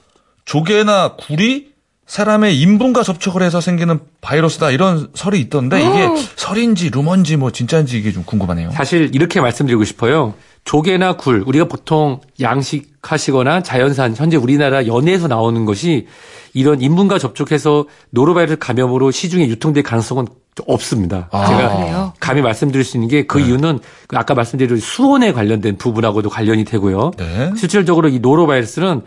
조개나 0.45 1.15
굴이 1.15 1.75
사람의 2.05 2.59
인분과 2.59 3.01
접촉을 3.01 3.41
해서 3.41 3.61
생기는 3.61 3.99
바이러스다 4.21 4.69
이런 4.69 5.09
설이 5.15 5.39
있던데 5.39 5.79
이게 5.79 6.07
설인지 6.35 6.91
루머인지 6.91 7.35
뭐 7.35 7.51
진짜인지 7.51 7.97
이게 7.97 8.11
좀 8.11 8.23
궁금하네요. 8.23 8.71
사실 8.71 9.09
이렇게 9.13 9.41
말씀드리고 9.41 9.83
싶어요. 9.85 10.35
조개나 10.65 11.17
굴, 11.17 11.43
우리가 11.45 11.65
보통 11.65 12.21
양식하시거나 12.39 13.63
자연산, 13.63 14.15
현재 14.15 14.37
우리나라 14.37 14.85
연해에서 14.87 15.27
나오는 15.27 15.65
것이 15.65 16.07
이런 16.53 16.81
인분과 16.81 17.17
접촉해서 17.19 17.85
노로바이러스 18.11 18.57
감염으로 18.59 19.11
시중에 19.11 19.47
유통될 19.47 19.83
가능성은 19.83 20.25
없습니다. 20.67 21.27
아, 21.31 21.45
제가 21.47 21.75
그래요? 21.75 22.13
감히 22.19 22.41
말씀드릴 22.41 22.83
수 22.85 22.97
있는 22.97 23.09
게그 23.09 23.37
네. 23.39 23.45
이유는 23.47 23.79
그 24.07 24.17
아까 24.17 24.33
말씀드린 24.33 24.77
수온에 24.77 25.33
관련된 25.33 25.77
부분하고도 25.77 26.29
관련이 26.29 26.63
되고요. 26.63 27.11
네. 27.17 27.51
실질적으로 27.57 28.07
이 28.09 28.19
노로바이러스는 28.19 29.01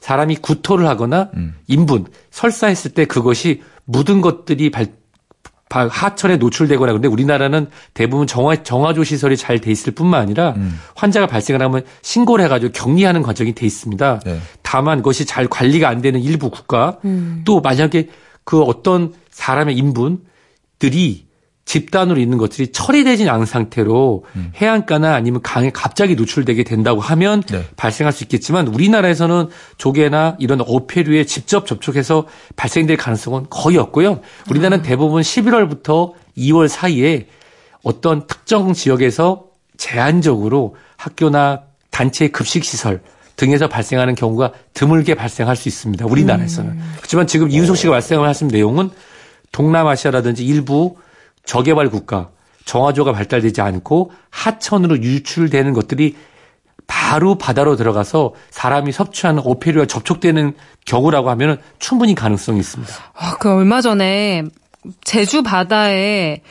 사람이 0.00 0.36
구토를 0.36 0.86
하거나 0.86 1.30
음. 1.36 1.54
인분, 1.66 2.06
설사했을 2.30 2.92
때 2.92 3.04
그것이 3.04 3.62
묻은 3.84 4.20
것들이 4.20 4.70
발, 4.70 4.88
바- 5.68 5.88
하천에 5.88 6.36
노출되거나 6.36 6.92
근데 6.92 7.08
우리나라는 7.08 7.68
대부분 7.94 8.26
정화, 8.26 8.62
정화조 8.62 9.04
시설이 9.04 9.36
잘 9.36 9.58
돼 9.60 9.70
있을 9.70 9.92
뿐만 9.94 10.20
아니라 10.20 10.54
음. 10.56 10.78
환자가 10.94 11.26
발생을 11.26 11.60
하면 11.62 11.82
신고를 12.02 12.44
해가지고 12.44 12.72
격리하는 12.72 13.22
과정이 13.22 13.54
돼 13.54 13.66
있습니다. 13.66 14.20
네. 14.24 14.38
다만 14.62 14.98
그것이 14.98 15.24
잘 15.24 15.48
관리가 15.48 15.88
안 15.88 16.00
되는 16.02 16.20
일부 16.20 16.50
국가 16.50 16.98
또 17.44 17.60
만약에 17.60 18.08
그 18.44 18.60
어떤 18.62 19.12
사람의 19.30 19.76
인분 19.76 20.20
들이 20.82 21.28
집단으로 21.64 22.18
있는 22.18 22.38
것들이 22.38 22.72
처리되지 22.72 23.30
않은 23.30 23.46
상태로 23.46 24.24
해안가나 24.56 25.14
아니면 25.14 25.40
강에 25.40 25.70
갑자기 25.70 26.16
노출되게 26.16 26.64
된다고 26.64 27.00
하면 27.00 27.40
네. 27.42 27.64
발생할 27.76 28.12
수 28.12 28.24
있겠지만 28.24 28.66
우리나라에서는 28.66 29.48
조개나 29.78 30.38
이런 30.40 30.60
어패류에 30.60 31.24
직접 31.24 31.68
접촉해서 31.68 32.26
발생될 32.56 32.96
가능성은 32.96 33.46
거의 33.48 33.76
없고요. 33.78 34.22
우리나라는 34.50 34.82
대부분 34.82 35.22
11월부터 35.22 36.14
2월 36.36 36.66
사이에 36.66 37.28
어떤 37.84 38.26
특정 38.26 38.72
지역에서 38.72 39.44
제한적으로 39.76 40.74
학교나 40.96 41.62
단체 41.92 42.26
급식 42.26 42.64
시설 42.64 43.02
등에서 43.36 43.68
발생하는 43.68 44.16
경우가 44.16 44.52
드물게 44.74 45.14
발생할 45.14 45.54
수 45.54 45.68
있습니다. 45.68 46.06
우리나라에서는. 46.06 46.76
그렇지만 46.96 47.28
지금 47.28 47.52
이윤석 47.52 47.76
씨가 47.76 47.92
말씀하신 47.92 48.48
내용은 48.48 48.90
동남아시아라든지 49.52 50.44
일부 50.44 50.96
저개발 51.44 51.90
국가 51.90 52.30
정화조가 52.64 53.12
발달되지 53.12 53.60
않고 53.60 54.12
하천으로 54.30 54.98
유출되는 54.98 55.72
것들이 55.72 56.16
바로 56.86 57.36
바다로 57.38 57.76
들어가서 57.76 58.34
사람이 58.50 58.92
섭취하는 58.92 59.42
오페류와 59.44 59.86
접촉되는 59.86 60.54
경우라고 60.84 61.30
하면 61.30 61.58
충분히 61.78 62.14
가능성이 62.14 62.60
있습니다. 62.60 62.92
아, 63.14 63.36
그 63.38 63.50
얼마 63.50 63.80
전에 63.80 64.44
제주 65.04 65.42
바다에 65.42 66.42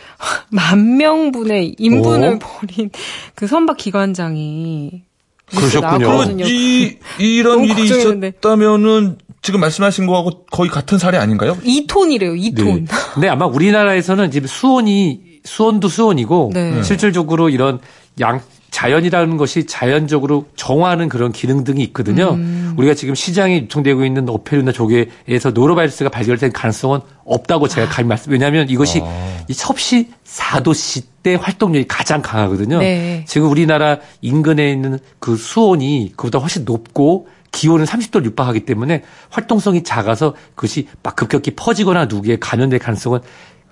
만 0.49 0.97
명분의 0.97 1.75
인분을 1.77 2.35
오. 2.35 2.39
버린 2.39 2.89
그 3.35 3.45
선박 3.45 3.77
기관장이 3.77 5.03
그러셨군요. 5.47 6.45
이 6.45 6.97
이런 7.19 7.65
일이. 7.65 7.83
있었다면은 7.83 9.17
지금 9.41 9.59
말씀하신 9.59 10.05
거하고 10.05 10.45
거의 10.51 10.69
같은 10.69 10.97
사례 10.97 11.17
아닌가요? 11.17 11.57
2톤이래요, 11.57 12.39
2톤. 12.55 12.81
네. 12.81 12.85
근데 13.13 13.27
아마 13.27 13.45
우리나라에서는 13.45 14.31
지금 14.31 14.47
수온이 14.47 15.21
수온도 15.43 15.87
수온이고 15.87 16.51
네. 16.53 16.83
실질적으로 16.83 17.49
이런 17.49 17.79
양 18.19 18.41
자연이라는 18.69 19.35
것이 19.35 19.65
자연적으로 19.65 20.45
정화하는 20.55 21.09
그런 21.09 21.31
기능 21.33 21.63
등이 21.63 21.83
있거든요. 21.85 22.31
음. 22.31 22.73
우리가 22.77 22.93
지금 22.93 23.15
시장에 23.15 23.57
유통되고 23.57 24.05
있는 24.05 24.29
오페류나 24.29 24.71
조개에서 24.71 25.51
노로바이러스가 25.53 26.09
발견된 26.09 26.53
가능성은 26.53 26.99
없다고 27.25 27.67
제가 27.67 27.89
감히 27.89 28.07
말씀. 28.07 28.31
왜냐하면 28.31 28.69
이것이 28.69 29.01
이 29.49 29.53
섭씨 29.53 30.07
4도씨 30.25 31.03
때 31.21 31.35
활동력이 31.35 31.87
가장 31.87 32.21
강하거든요. 32.21 32.79
네. 32.79 33.25
지금 33.27 33.49
우리나라 33.49 33.97
인근에 34.21 34.71
있는 34.71 34.99
그 35.19 35.35
수온이 35.35 36.13
그보다 36.15 36.39
훨씬 36.39 36.63
높고 36.63 37.27
기온은 37.51 37.85
30도를 37.85 38.25
육박하기 38.25 38.61
때문에 38.61 39.03
활동성이 39.29 39.83
작아서 39.83 40.35
그것이 40.55 40.87
막 41.03 41.15
급격히 41.15 41.51
퍼지거나 41.55 42.05
누구에 42.05 42.37
감염될 42.39 42.79
가능성은 42.79 43.19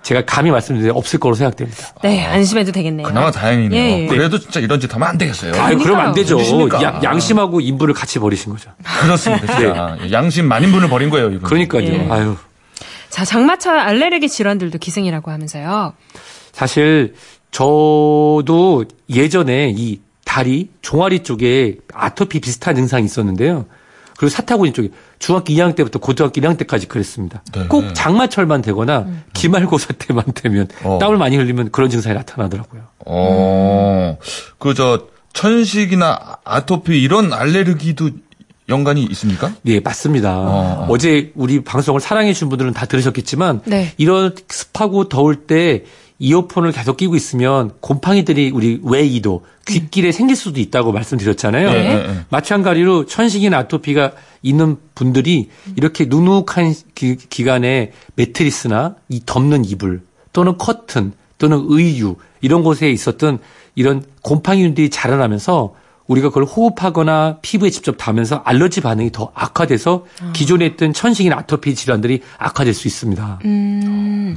제가 0.02 0.24
감히 0.24 0.50
말씀드리는데 0.50 0.96
없을 0.98 1.18
거로 1.20 1.34
생각됩니다. 1.34 1.88
네, 2.02 2.24
안심해도 2.24 2.72
되겠네요. 2.72 3.06
그나마 3.06 3.30
다행이네요. 3.30 3.78
예, 3.80 4.02
예. 4.02 4.06
그래도 4.06 4.38
진짜 4.38 4.58
이런 4.60 4.80
짓 4.80 4.94
하면 4.94 5.06
안 5.08 5.18
되겠어요. 5.18 5.60
아유, 5.60 5.76
그러면 5.78 6.06
안 6.06 6.14
되죠. 6.14 6.38
그러니까요. 6.38 6.82
양- 6.82 7.02
양심하고 7.04 7.60
인부를 7.60 7.92
같이 7.92 8.18
버리신 8.18 8.52
거죠. 8.52 8.70
그렇습니다. 9.02 9.46
진짜 9.58 9.98
양심 10.10 10.46
만인분을 10.48 10.88
버린 10.88 11.10
거예요. 11.10 11.28
이분. 11.28 11.40
그러니까요. 11.42 11.84
예. 11.84 12.08
아유. 12.10 12.36
자, 13.10 13.24
장마철 13.26 13.78
알레르기 13.78 14.28
질환들도 14.30 14.78
기승이라고 14.78 15.30
하면서요. 15.30 15.92
사실 16.52 17.14
저도 17.50 18.84
예전에 19.10 19.72
이 19.76 20.00
다리, 20.30 20.70
종아리 20.80 21.24
쪽에 21.24 21.78
아토피 21.92 22.38
비슷한 22.38 22.76
증상이 22.76 23.04
있었는데요. 23.04 23.66
그리고 24.16 24.30
사타구니 24.30 24.72
쪽에 24.72 24.90
중학교 25.18 25.52
2학년 25.52 25.74
때부터 25.74 25.98
고등학교 25.98 26.40
1학년 26.40 26.56
때까지 26.56 26.86
그랬습니다. 26.86 27.42
네. 27.52 27.66
꼭 27.66 27.92
장마철만 27.94 28.62
되거나 28.62 29.08
기말고사 29.34 29.94
때만 29.98 30.26
되면 30.36 30.68
어. 30.84 30.98
땀을 31.00 31.16
많이 31.16 31.36
흘리면 31.36 31.72
그런 31.72 31.90
증상이 31.90 32.14
나타나더라고요. 32.14 32.82
어, 33.06 34.18
그저 34.58 35.08
천식이나 35.32 36.38
아토피 36.44 37.02
이런 37.02 37.32
알레르기도 37.32 38.10
연관이 38.68 39.02
있습니까? 39.10 39.52
네, 39.62 39.80
맞습니다. 39.80 40.38
어. 40.38 40.86
어. 40.88 40.98
제 40.98 41.32
우리 41.34 41.64
방송을 41.64 42.00
사랑해 42.00 42.32
주신 42.32 42.48
분들은 42.50 42.72
다 42.72 42.86
들으셨겠지만 42.86 43.62
네. 43.64 43.94
이런 43.96 44.36
습하고 44.48 45.08
더울 45.08 45.48
때 45.48 45.82
이어폰을 46.20 46.72
계속 46.72 46.98
끼고 46.98 47.16
있으면 47.16 47.72
곰팡이들이 47.80 48.50
우리 48.54 48.78
외이도 48.84 49.44
귓길에 49.66 50.12
생길 50.12 50.36
수도 50.36 50.60
있다고 50.60 50.92
말씀드렸잖아요. 50.92 51.72
네, 51.72 51.82
네, 51.82 52.06
네. 52.06 52.20
마찬가지로 52.28 53.06
천식이나 53.06 53.56
아토피가 53.58 54.12
있는 54.42 54.76
분들이 54.94 55.48
이렇게 55.76 56.04
누눅한 56.04 56.74
기, 56.94 57.16
기간에 57.16 57.92
매트리스나 58.16 58.96
이 59.08 59.22
덮는 59.24 59.64
이불 59.64 60.02
또는 60.34 60.58
커튼 60.58 61.12
또는 61.38 61.64
의유 61.68 62.16
이런 62.42 62.62
곳에 62.62 62.90
있었던 62.90 63.38
이런 63.74 64.04
곰팡이들이 64.22 64.90
자라나면서 64.90 65.74
우리가 66.10 66.28
그걸 66.30 66.44
호흡하거나 66.44 67.38
피부에 67.40 67.70
직접 67.70 67.94
닿으면서 67.96 68.42
알러지 68.44 68.80
반응이 68.80 69.12
더 69.12 69.30
악화돼서 69.32 70.06
기존에 70.32 70.66
있던 70.66 70.92
천식이나 70.92 71.36
아토피 71.38 71.76
질환들이 71.76 72.20
악화될 72.36 72.74
수 72.74 72.88
있습니다. 72.88 73.38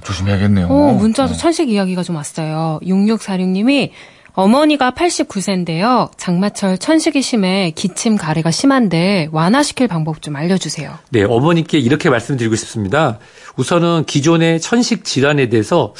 조심해야겠네요. 0.04 0.68
어, 0.68 0.94
문자도 0.94 1.34
천식 1.34 1.70
이야기가 1.70 2.04
좀 2.04 2.16
왔어요. 2.16 2.80
6646님이 2.84 3.90
어머니가 4.34 4.92
89세인데요. 4.92 6.12
장마철 6.18 6.78
천식이 6.78 7.24
심해 7.24 7.72
기침 7.76 8.18
가래가 8.18 8.52
심한데 8.52 9.30
완화시킬 9.32 9.88
방법 9.88 10.22
좀 10.22 10.36
알려주세요. 10.36 10.92
네, 11.10 11.24
어머니께 11.24 11.80
이렇게 11.80 12.10
말씀드리고 12.10 12.56
싶습니다. 12.56 13.18
우선은 13.58 14.06
기존의 14.06 14.60
천식 14.60 15.06
질환에 15.06 15.50
대해서 15.50 15.94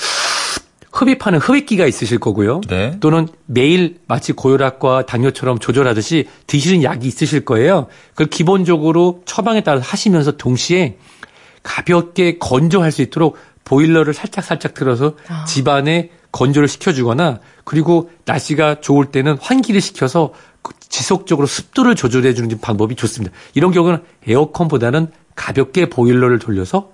흡입하는 0.94 1.40
흡입기가 1.40 1.88
있으실 1.88 2.20
거고요. 2.20 2.62
네. 2.70 2.98
또는 3.00 3.28
매일 3.48 3.98
마치 4.08 4.32
고혈압과 4.32 5.08
당뇨처럼 5.08 5.58
조절하듯이 5.58 6.28
드시는 6.46 6.84
약이 6.84 7.08
있으실 7.08 7.44
거예요. 7.46 7.88
그걸 8.12 8.28
기본적으로 8.28 9.22
처방에 9.26 9.62
따라 9.62 9.82
하시면서 9.82 10.34
동시에 10.34 10.98
가볍게 11.64 12.38
건조할 12.38 12.92
수 12.92 13.02
있도록 13.02 13.38
보일러를 13.64 14.14
살짝 14.14 14.44
살짝 14.44 14.76
틀어서 14.76 15.16
집안에 15.48 16.12
건조를 16.32 16.68
시켜주거나 16.68 17.40
그리고 17.64 18.12
날씨가 18.26 18.82
좋을 18.82 19.08
때는 19.08 19.38
환기를 19.40 19.82
시켜서 19.82 20.34
그 20.62 20.74
지속적으로 20.90 21.48
습도를 21.48 21.96
조절해 21.96 22.34
주는 22.34 22.60
방법이 22.60 22.96
좋습니다. 22.96 23.36
이런 23.56 23.72
경우는 23.72 24.04
에어컨보다는 24.28 25.08
가볍게 25.36 25.90
보일러를 25.90 26.38
돌려서 26.38 26.92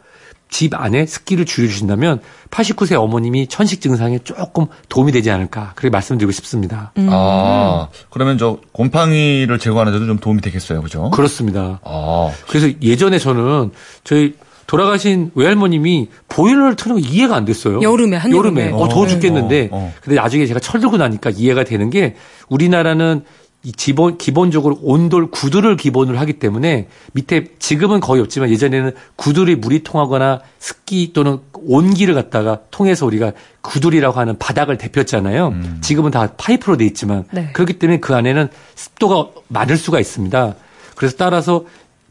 집 0.50 0.74
안에 0.74 1.06
습기를 1.06 1.46
줄여주신다면 1.46 2.22
89세 2.50 3.00
어머님이 3.00 3.48
천식 3.48 3.82
증상에 3.82 4.20
조금 4.20 4.66
도움이 4.90 5.12
되지 5.12 5.30
않을까 5.32 5.74
그렇게 5.76 5.92
말씀드리고 5.92 6.32
싶습니다. 6.32 6.92
음. 6.98 7.08
아, 7.12 7.88
그러면 8.10 8.38
저 8.38 8.58
곰팡이를 8.72 9.60
제거하는 9.60 9.94
데도 9.94 10.08
좀 10.08 10.18
도움이 10.18 10.42
되겠어요. 10.42 10.82
그죠? 10.82 11.12
그렇습니다. 11.12 11.80
아, 11.84 12.32
그래서 12.48 12.68
예전에 12.82 13.20
저는 13.20 13.72
저희 14.04 14.34
돌아가신 14.70 15.32
외할머님이 15.34 16.10
보일러를 16.28 16.76
트는 16.76 17.02
거 17.02 17.08
이해가 17.08 17.36
안 17.36 17.44
됐어요. 17.44 17.82
여름에, 17.82 18.18
한여름에. 18.18 18.66
여름에. 18.68 18.84
어, 18.84 18.88
더워 18.88 19.06
어, 19.06 19.08
죽겠는데. 19.08 19.70
어, 19.72 19.78
어. 19.78 19.94
근데 20.00 20.16
나중에 20.16 20.46
제가 20.46 20.60
철들고 20.60 20.98
나니까 20.98 21.32
이해가 21.32 21.64
되는 21.64 21.90
게 21.90 22.16
우리나라는 22.50 23.24
이 23.62 23.74
기본 23.74 24.18
기본적으로 24.18 24.80
온돌 24.82 25.32
구두를 25.32 25.76
기본으로 25.76 26.18
하기 26.20 26.34
때문에 26.40 26.88
밑에 27.12 27.46
지금은 27.60 28.00
거의 28.00 28.22
없지만 28.22 28.50
예전에는 28.50 28.94
구두리 29.18 29.56
물이 29.58 29.84
통하거나 29.84 30.40
습기 30.60 31.12
또는 31.12 31.40
온기를 31.54 32.16
갖다가 32.16 32.60
통해서 32.72 33.06
우리가 33.06 33.34
구두리라고 33.62 34.18
하는 34.18 34.38
바닥을 34.38 34.78
데폈잖아요. 34.78 35.54
지금은 35.82 36.12
다 36.12 36.32
파이프로 36.38 36.78
돼 36.78 36.86
있지만 36.86 37.26
네. 37.32 37.50
그렇기 37.52 37.80
때문에 37.80 38.00
그 38.00 38.16
안에는 38.16 38.48
습도가 38.76 39.32
많을 39.50 39.76
수가 39.76 40.00
있습니다. 40.00 40.56
그래서 40.96 41.16
따라서 41.18 41.66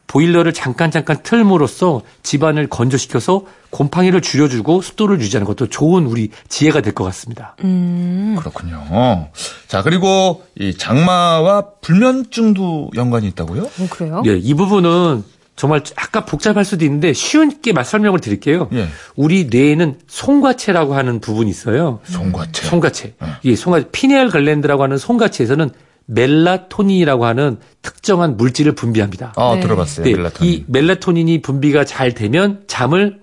보일러를 0.07 0.53
잠깐 0.55 0.91
잠깐 0.91 1.19
틀므로써 1.23 2.03
집안을 2.23 2.67
건조시켜서 2.69 3.45
곰팡이를 3.71 4.21
줄여주고 4.23 4.81
습도를 4.83 5.21
유지하는 5.21 5.47
것도 5.47 5.69
좋은 5.69 6.07
우리 6.07 6.31
지혜가 6.49 6.81
될 6.83 6.93
것 6.95 7.05
같습니다. 7.05 7.57
음. 7.65 8.37
그렇군요. 8.39 9.29
자, 9.69 9.83
그리고 9.83 10.43
이 10.59 10.75
장마와 10.75 11.73
불면증도 11.83 12.93
연관이 12.97 13.29
있다고요? 13.29 13.63
어, 13.63 13.87
그래요? 13.91 14.23
네, 14.25 14.37
이 14.37 14.55
부분은 14.55 15.23
정말 15.57 15.83
약간 16.01 16.25
복잡할 16.25 16.65
수도 16.65 16.85
있는데 16.85 17.13
쉽게 17.13 17.73
말 17.73 17.85
설명을 17.85 18.21
드릴게요. 18.21 18.69
예. 18.73 18.87
우리 19.17 19.49
뇌에는 19.51 19.99
송과체라고 20.07 20.95
하는 20.95 21.21
부분이 21.21 21.51
있어요. 21.51 22.01
송과체. 22.05 22.67
송과체. 22.67 23.15
이 23.43 23.57
송과 23.57 23.85
피네얼 23.93 24.31
글랜드라고 24.31 24.85
하는 24.85 24.97
송과체에서는 24.97 25.71
멜라토닌이라고 26.07 27.27
하는 27.27 27.59
특정한 27.83 28.37
물질을 28.37 28.75
분비합니다. 28.75 29.35
아, 29.37 29.55
네. 29.57 29.61
들어봤어요. 29.61 30.07
네, 30.07 30.15
멜라토닌. 30.15 30.53
이 30.53 30.65
멜라토닌이 30.69 31.43
분비가 31.43 31.85
잘 31.85 32.15
되면 32.15 32.63
잠을 32.69 33.21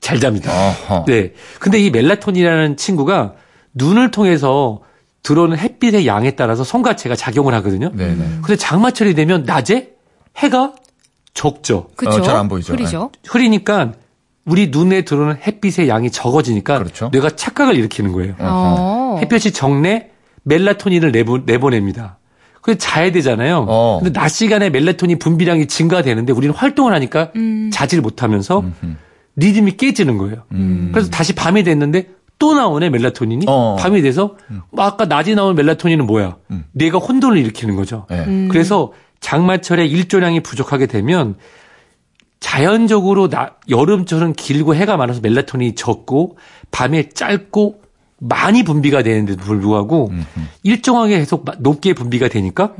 잘 0.00 0.18
잡니다. 0.18 0.50
어허. 0.50 1.04
네. 1.06 1.34
근데 1.60 1.78
이 1.78 1.90
멜라토닌이라는 1.90 2.76
친구가 2.78 3.34
눈을 3.74 4.10
통해서 4.10 4.80
들어오는 5.22 5.56
햇빛의 5.58 6.06
양에 6.06 6.32
따라서 6.32 6.64
송과체가 6.64 7.16
작용을 7.16 7.54
하거든요. 7.54 7.90
네네. 7.94 8.38
근데 8.42 8.56
장마철이 8.56 9.14
되면 9.14 9.44
낮에 9.44 9.90
해가 10.36 10.74
적죠. 11.34 11.88
그쵸? 11.96 12.10
어, 12.10 12.22
잘안 12.22 12.48
보이죠. 12.48 12.72
흐리죠? 12.72 13.10
흐리니까 13.28 13.92
우리 14.44 14.68
눈에 14.68 15.02
들어오는 15.02 15.36
햇빛의 15.36 15.88
양이 15.88 16.10
적어지니까 16.10 16.78
그렇죠. 16.78 17.10
뇌가 17.12 17.30
착각을 17.36 17.74
일으키는 17.76 18.12
거예요. 18.12 18.34
어. 18.38 19.18
햇볕이 19.20 19.52
적내 19.52 20.10
멜라토닌을 20.44 21.12
내보, 21.12 21.38
내보냅니다. 21.38 22.18
그래서 22.62 22.78
자야 22.78 23.12
되잖아요. 23.12 23.66
어. 23.68 24.00
근데 24.02 24.18
낮 24.18 24.28
시간에 24.28 24.70
멜라토닌 24.70 25.18
분비량이 25.18 25.66
증가되는데 25.66 26.32
우리는 26.32 26.54
활동을 26.54 26.94
하니까 26.94 27.30
음. 27.36 27.70
자질 27.72 28.00
못하면서 28.00 28.64
리듬이 29.36 29.76
깨지는 29.76 30.16
거예요. 30.18 30.44
음. 30.52 30.90
그래서 30.92 31.10
다시 31.10 31.34
밤이 31.34 31.62
됐는데 31.62 32.08
또 32.38 32.54
나오네 32.54 32.90
멜라토닌이 32.90 33.46
어. 33.48 33.76
밤이 33.78 34.00
돼서 34.02 34.36
뭐 34.70 34.84
아까 34.84 35.04
낮에 35.06 35.34
나온 35.34 35.54
멜라토닌은 35.56 36.06
뭐야? 36.06 36.36
음. 36.52 36.64
뇌가 36.72 36.98
혼돈을 36.98 37.36
일으키는 37.38 37.74
거죠. 37.76 38.06
네. 38.10 38.24
음. 38.26 38.48
그래서 38.50 38.92
장마철에 39.20 39.84
일조량이 39.86 40.40
부족하게 40.44 40.86
되면 40.86 41.34
자연적으로 42.40 43.28
나, 43.28 43.56
여름철은 43.68 44.34
길고 44.34 44.74
해가 44.74 44.96
많아서 44.96 45.20
멜라토닌이 45.20 45.74
적고 45.74 46.38
밤에 46.70 47.08
짧고 47.08 47.80
많이 48.20 48.62
분비가 48.62 49.02
되는데도 49.02 49.42
불구하고 49.42 50.12
일정하게 50.62 51.18
계속 51.18 51.44
마- 51.44 51.54
높게 51.58 51.94
분비가 51.94 52.28
되니까 52.28 52.72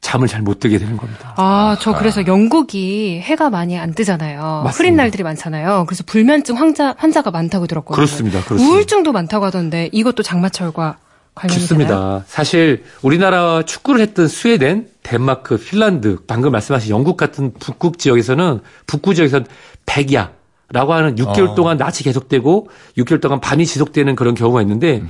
잠을 0.00 0.28
잘 0.28 0.40
못 0.42 0.58
들게 0.60 0.78
되는 0.78 0.96
겁니다. 0.96 1.34
아, 1.36 1.76
저 1.80 1.94
그래서 1.94 2.26
영국이 2.26 3.20
해가 3.20 3.50
많이 3.50 3.78
안 3.78 3.92
뜨잖아요. 3.94 4.40
맞습니다. 4.64 4.70
흐린 4.70 4.96
날들이 4.96 5.22
많잖아요. 5.22 5.84
그래서 5.86 6.02
불면증 6.06 6.56
환자, 6.56 6.94
환자가 6.96 7.30
많다고 7.30 7.66
들었거든요. 7.66 7.94
그렇습니다. 7.94 8.42
그렇습니다. 8.42 8.74
우울증도 8.74 9.12
많다고 9.12 9.44
하던데 9.44 9.90
이것도 9.92 10.22
장마철과 10.22 10.96
관련이? 11.34 11.60
좋습니다. 11.60 12.24
사실 12.26 12.82
우리나라 13.02 13.62
축구를 13.62 14.00
했던 14.00 14.26
스웨덴, 14.26 14.88
덴마크, 15.02 15.58
핀란드, 15.58 16.20
방금 16.26 16.52
말씀하신 16.52 16.90
영국 16.90 17.16
같은 17.16 17.52
북극 17.60 17.98
지역에서는 17.98 18.60
북구 18.86 19.14
지역에서는 19.14 19.46
백야 19.86 20.32
라고 20.72 20.94
하는 20.94 21.16
6개월 21.16 21.50
어. 21.50 21.54
동안 21.54 21.76
낮이 21.76 22.04
계속되고 22.04 22.68
6개월 22.96 23.20
동안 23.20 23.40
밤이 23.40 23.66
지속되는 23.66 24.16
그런 24.16 24.34
경우가 24.34 24.62
있는데 24.62 25.02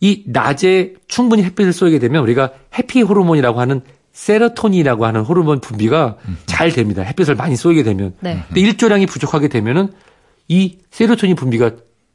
이 0.00 0.22
낮에 0.26 0.94
충분히 1.08 1.42
햇빛을 1.44 1.72
쏘게 1.72 1.98
되면 1.98 2.22
우리가 2.22 2.50
해피 2.78 3.02
호르몬이라고 3.02 3.58
하는 3.60 3.80
세로토닌이라고 4.12 5.06
하는 5.06 5.22
호르몬 5.22 5.60
분비가 5.60 6.16
잘 6.46 6.70
됩니다. 6.70 7.02
햇빛을 7.02 7.34
많이 7.34 7.56
쏘게 7.56 7.82
되면. 7.82 8.14
네. 8.20 8.42
근데 8.48 8.60
일조량이 8.60 9.06
부족하게 9.06 9.48
되면은 9.48 9.92
이 10.48 10.78
세로토닌 10.90 11.36
분비가 11.36 11.72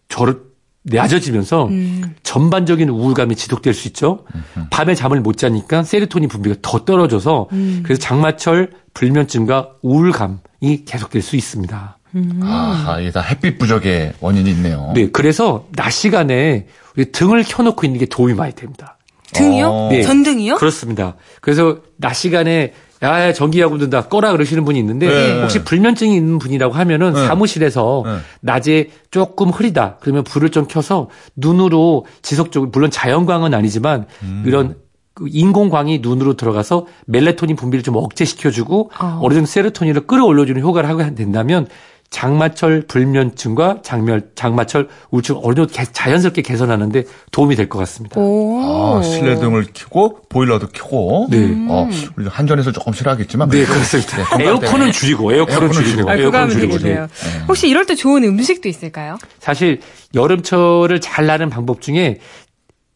저를 0.10 0.42
낮아지면서 0.84 1.66
음. 1.66 2.16
전반적인 2.24 2.88
우울감이 2.90 3.36
지속될 3.36 3.74
수 3.74 3.88
있죠. 3.90 4.26
밤에 4.70 4.96
잠을 4.96 5.20
못 5.20 5.38
자니까 5.38 5.84
세로토닌 5.84 6.30
분비가 6.30 6.56
더 6.62 6.86
떨어져서 6.86 7.48
음. 7.52 7.82
그래서 7.84 8.00
장마철 8.00 8.72
불면증과 8.94 9.72
우울감이 9.82 10.86
계속될 10.86 11.22
수 11.22 11.36
있습니다. 11.36 11.98
음. 12.16 12.40
아하, 12.42 13.00
이게 13.00 13.12
다 13.12 13.22
햇빛 13.22 13.58
부족의 13.58 14.14
원인이 14.22 14.50
있네요. 14.52 14.94
네, 14.96 15.10
그래서 15.12 15.68
낮 15.76 15.90
시간에 15.90 16.68
우리 16.96 17.12
등을 17.12 17.44
켜놓고 17.44 17.86
있는 17.86 18.00
게 18.00 18.06
도움이 18.06 18.34
많이 18.34 18.54
됩니다. 18.54 18.97
등이요? 19.34 19.68
어. 19.68 19.90
네. 19.92 20.02
전등이요? 20.02 20.56
그렇습니다. 20.56 21.16
그래서 21.42 21.80
낮 21.98 22.13
시간에 22.13 22.74
야, 23.04 23.32
전기야구 23.32 23.78
든다 23.78 24.08
꺼라 24.08 24.32
그러시는 24.32 24.66
분이 24.66 24.80
있는데 24.80 25.08
네. 25.08 25.42
혹시 25.42 25.63
불면증이 25.63 26.16
있는 26.16 26.40
분이라고 26.40 26.74
하면은 26.74 27.13
네. 27.13 27.28
사무실에서 27.28 28.04
네. 28.06 28.18
낮에 28.42 28.90
조금 29.12 29.50
흐리다 29.50 29.98
그러면 30.00 30.24
불을 30.24 30.50
좀 30.50 30.66
켜서 30.68 31.10
눈으로 31.36 32.06
지속적으로 32.24 32.72
물론 32.72 32.90
자연광은 32.90 33.54
아니지만 33.54 34.06
음. 34.24 34.44
이런 34.48 34.76
그 35.13 35.26
인공광이 35.30 36.00
눈으로 36.00 36.36
들어가서 36.36 36.86
멜라토닌 37.06 37.56
분비를 37.56 37.84
좀 37.84 37.96
억제시켜주고 37.96 38.92
어. 39.00 39.20
어느 39.22 39.34
정도 39.34 39.48
세로토닌을 39.48 40.06
끌어올려주는 40.06 40.62
효과를 40.62 40.88
하게 40.88 41.16
된다면 41.16 41.68
장마철 42.10 42.84
불면증과 42.88 43.80
장멸, 43.84 44.30
장마철 44.34 44.88
우울증 45.12 45.39
어느 45.43 45.56
정도 45.56 45.72
개- 45.74 45.84
자연스럽게 45.84 46.41
개선하는데 46.41 47.04
도움이 47.32 47.56
될 47.56 47.67
것 47.67 47.80
같습니다. 47.80 48.20
오. 48.20 48.98
아, 48.98 49.02
실내 49.04 49.36
등을 49.36 49.67
켜고 49.74 50.22
보일러도 50.30 50.67
켜고. 50.70 51.28
네. 51.30 51.54
어, 51.70 51.88
우리 52.15 52.28
한전에서 52.28 52.72
조금 52.72 52.93
싫어하겠지만. 52.93 53.50
네, 53.50 53.65
그렇습니다. 53.65 54.38
네, 54.38 54.46
에어컨은. 54.46 54.91
줄이고, 54.93 55.34
에어컨은 55.34 55.63
에어컨은 55.63 55.74
줄이고. 55.86 56.10
아, 56.10 56.15
에어컨은 56.15 56.39
하면 56.46 56.50
줄이고. 56.50 56.78
네. 56.80 57.06
혹시 57.48 57.67
이럴 57.67 57.86
때 57.86 57.93
좋은 57.93 58.24
음식도 58.24 58.70
있을까요? 58.70 59.17
사실 59.39 59.82
여름철을 60.15 61.02
잘 61.02 61.26
나는 61.26 61.50
방법 61.50 61.82
중에 61.82 62.20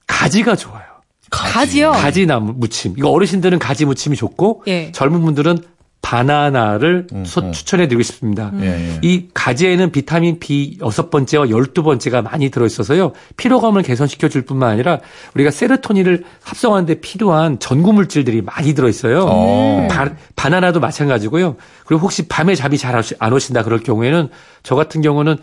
가지가 0.07 0.55
좋아요. 0.55 0.81
가지 1.29 1.81
요? 1.81 1.91
가지 1.91 2.25
나무 2.25 2.53
무침. 2.55 2.93
이거 2.97 3.09
어르신들은 3.09 3.57
가지 3.59 3.85
무침이 3.85 4.17
좋고 4.17 4.63
예. 4.67 4.91
젊은 4.91 5.21
분들은 5.21 5.59
바나나를 6.01 7.07
음, 7.13 7.25
소- 7.25 7.41
음. 7.41 7.51
추천해 7.51 7.87
드리고 7.87 8.03
싶습니다. 8.03 8.51
예, 8.59 8.65
예. 8.65 8.99
이 9.01 9.27
가지에는 9.33 9.91
비타민 9.91 10.39
B 10.39 10.77
6번째와 10.81 11.49
12번째가 11.49 12.21
많이 12.23 12.49
들어 12.49 12.65
있어서요. 12.65 13.13
피로감을 13.37 13.83
개선시켜 13.83 14.27
줄 14.27 14.41
뿐만 14.43 14.69
아니라 14.71 14.99
우리가 15.35 15.51
세로토닌을 15.51 16.23
합성하는데 16.43 16.95
필요한 17.01 17.59
전구 17.59 17.93
물질들이 17.93 18.41
많이 18.41 18.73
들어 18.73 18.89
있어요. 18.89 19.25
어. 19.29 19.87
바, 19.89 20.09
바나나도 20.35 20.79
마찬가지고요. 20.79 21.55
그리고 21.85 22.03
혹시 22.03 22.27
밤에 22.27 22.55
잠이 22.55 22.77
잘 22.77 22.91
안 23.19 23.33
오신다 23.33 23.63
그럴 23.63 23.79
경우에는 23.79 24.29
저 24.63 24.75
같은 24.75 25.01
경우는 25.01 25.37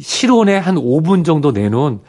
실온에 0.00 0.56
한 0.56 0.74
5분 0.74 1.24
정도 1.24 1.52
내놓은 1.52 2.00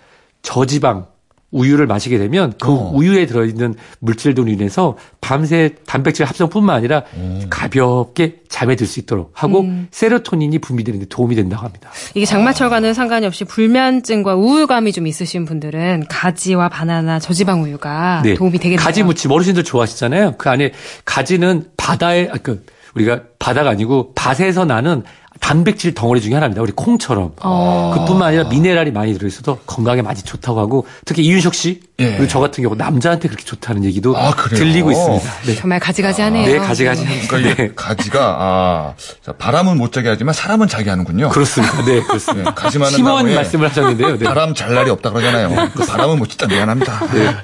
저지방 0.41 1.05
우유를 1.51 1.87
마시게 1.87 2.17
되면 2.17 2.53
그 2.61 2.71
어. 2.71 2.91
우유에 2.93 3.25
들어있는 3.25 3.75
물질들로 3.99 4.47
인해서 4.49 4.97
밤새 5.21 5.75
단백질 5.85 6.25
합성뿐만 6.25 6.75
아니라 6.75 7.03
가볍게 7.49 8.37
잠에 8.49 8.75
들 8.75 8.87
수 8.89 8.99
있도록 8.99 9.31
하고 9.33 9.61
음. 9.61 9.87
세로토닌이 9.91 10.59
분비되는 10.59 10.99
데 11.01 11.05
도움이 11.07 11.35
된다고 11.35 11.63
합니다. 11.65 11.91
이게 12.15 12.25
장마철과는 12.25 12.93
상관이 12.93 13.25
없이 13.27 13.43
불면증과 13.45 14.35
우울감이 14.35 14.91
좀 14.91 15.05
있으신 15.07 15.45
분들은 15.45 16.05
가지와 16.09 16.69
바나나, 16.69 17.19
저지방 17.19 17.63
우유가 17.63 18.21
네. 18.23 18.33
도움이 18.33 18.57
되겠네요. 18.57 18.83
가지 18.83 19.03
무침 19.03 19.31
어르신들 19.31 19.63
좋아하시잖아요. 19.63 20.35
그 20.37 20.49
안에 20.49 20.71
가지는 21.05 21.65
바다에 21.77 22.29
아, 22.31 22.37
그 22.41 22.65
우리가 22.95 23.21
바다가 23.37 23.69
아니고 23.69 24.13
밭에서 24.15 24.65
나는 24.65 25.03
단백질 25.39 25.93
덩어리 25.93 26.21
중에 26.21 26.33
하나입니다. 26.33 26.61
우리 26.61 26.71
콩처럼. 26.71 27.33
어. 27.41 27.93
그뿐만 27.95 28.29
아니라 28.29 28.49
미네랄이 28.49 28.91
많이 28.91 29.13
들어있어서 29.13 29.59
건강에 29.65 30.01
많이 30.01 30.21
좋다고 30.21 30.59
하고 30.59 30.85
특히 31.05 31.23
이윤석 31.23 31.53
씨, 31.53 31.81
예. 31.99 32.11
그리고 32.11 32.27
저 32.27 32.39
같은 32.39 32.63
경우 32.63 32.75
남자한테 32.75 33.27
그렇게 33.27 33.43
좋다는 33.43 33.83
얘기도 33.85 34.17
아? 34.17 34.33
들리고 34.49 34.91
있습니다. 34.91 35.31
네. 35.45 35.55
정말 35.55 35.79
가지가지하네요. 35.79 36.45
네, 36.45 36.57
가지가지. 36.59 37.05
그러니까 37.27 37.55
네. 37.55 37.65
이 37.65 37.75
가지가 37.75 38.37
아 38.39 38.93
자, 39.23 39.33
바람은 39.33 39.77
못 39.77 39.91
자게 39.91 40.09
하지만 40.09 40.33
사람은 40.33 40.67
자게 40.67 40.89
하는군요. 40.89 41.29
그렇습니다. 41.29 41.83
네, 41.85 42.01
그렇습니다. 42.01 42.51
네, 42.51 42.55
가지 42.55 42.79
많은 42.79 42.95
심오한 42.95 43.25
나무에 43.25 43.35
말씀을 43.35 43.69
하셨는데요. 43.69 44.17
네. 44.17 44.25
바람 44.25 44.53
잘 44.53 44.73
날이 44.73 44.89
없다 44.89 45.11
그러잖아요. 45.11 45.71
그 45.75 45.85
바람은 45.85 46.17
못 46.19 46.29
쳤다 46.29 46.47
미안합니다. 46.47 47.07
네. 47.13 47.35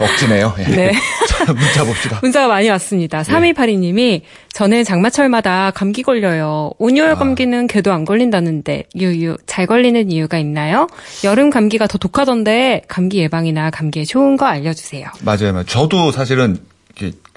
억지네요. 0.00 0.54
예. 0.58 0.64
네. 0.64 0.92
자, 1.28 1.52
문자 1.52 1.84
봅시다. 1.84 2.18
문자가 2.22 2.48
많이 2.48 2.68
왔습니다. 2.70 3.22
3282님이 3.22 4.22
저는 4.52 4.84
장마철마다 4.84 5.70
감기 5.72 6.02
걸려요. 6.02 6.72
온열 6.78 7.14
감기는 7.14 7.68
걔도 7.68 7.92
안 7.92 8.04
걸린다는데 8.04 8.84
유유 8.96 9.36
잘 9.46 9.66
걸리는 9.66 10.10
이유가 10.10 10.38
있나요? 10.38 10.88
여름 11.22 11.50
감기가 11.50 11.86
더 11.86 11.96
독하던데 11.98 12.82
감기 12.88 13.18
예방이나 13.18 13.70
감기 13.70 13.87
에 13.96 14.04
좋은 14.04 14.36
거 14.36 14.46
알려주세요. 14.46 15.08
맞아요. 15.22 15.52
맞아요. 15.52 15.64
저도 15.64 16.12
사실은 16.12 16.58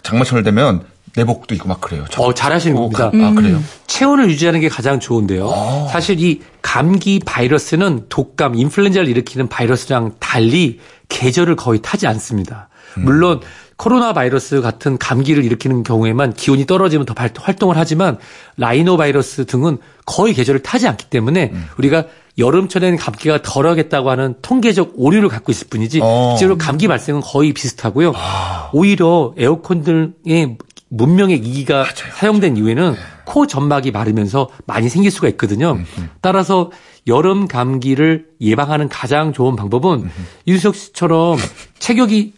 장마철 0.03 0.43
되면 0.43 0.83
내복도 1.15 1.53
있고 1.55 1.67
막 1.67 1.81
그래요. 1.81 2.05
저- 2.09 2.21
어, 2.23 2.33
잘하시는 2.33 2.75
어, 2.77 2.81
겁니다. 2.89 3.11
가- 3.11 3.27
아, 3.27 3.31
그래요? 3.33 3.61
체온을 3.87 4.29
유지하는 4.29 4.59
게 4.61 4.69
가장 4.69 4.99
좋은데요. 4.99 5.49
아. 5.51 5.87
사실 5.91 6.19
이 6.21 6.41
감기 6.61 7.19
바이러스는 7.19 8.05
독감, 8.09 8.55
인플루엔자를 8.55 9.09
일으키는 9.09 9.49
바이러스랑 9.49 10.15
달리 10.19 10.79
계절을 11.09 11.55
거의 11.57 11.81
타지 11.81 12.07
않습니다. 12.07 12.69
음. 12.97 13.03
물론 13.05 13.41
코로나 13.81 14.13
바이러스 14.13 14.61
같은 14.61 14.99
감기를 14.99 15.43
일으키는 15.43 15.81
경우에만 15.81 16.33
기온이 16.33 16.67
떨어지면 16.67 17.07
더 17.07 17.15
발- 17.15 17.31
활동을 17.35 17.77
하지만 17.77 18.19
라이노 18.57 18.95
바이러스 18.95 19.47
등은 19.47 19.79
거의 20.05 20.35
계절을 20.35 20.61
타지 20.61 20.87
않기 20.87 21.05
때문에 21.09 21.49
음. 21.51 21.65
우리가 21.79 22.05
여름철에는 22.37 22.95
감기가 22.99 23.41
덜하겠다고 23.41 24.11
하는 24.11 24.35
통계적 24.43 24.93
오류를 24.97 25.29
갖고 25.29 25.51
있을 25.51 25.65
뿐이지 25.67 25.99
어. 26.03 26.35
실제로 26.37 26.59
감기 26.59 26.87
발생은 26.87 27.21
거의 27.21 27.53
비슷하고요. 27.53 28.13
아. 28.15 28.69
오히려 28.71 29.33
에어컨 29.35 29.81
등의 29.81 30.57
문명의 30.89 31.41
기기가 31.41 31.83
사용된 32.19 32.57
이후에는 32.57 32.91
네. 32.91 32.97
코 33.25 33.47
점막이 33.47 33.89
마르면서 33.89 34.49
많이 34.67 34.89
생길 34.89 35.09
수가 35.09 35.27
있거든요. 35.29 35.71
음, 35.71 36.09
따라서 36.21 36.69
여름 37.07 37.47
감기를 37.47 38.27
예방하는 38.41 38.89
가장 38.89 39.33
좋은 39.33 39.55
방법은 39.55 39.99
음, 40.03 40.11
윤석 40.47 40.75
씨처럼 40.75 41.39
체격이 41.79 42.33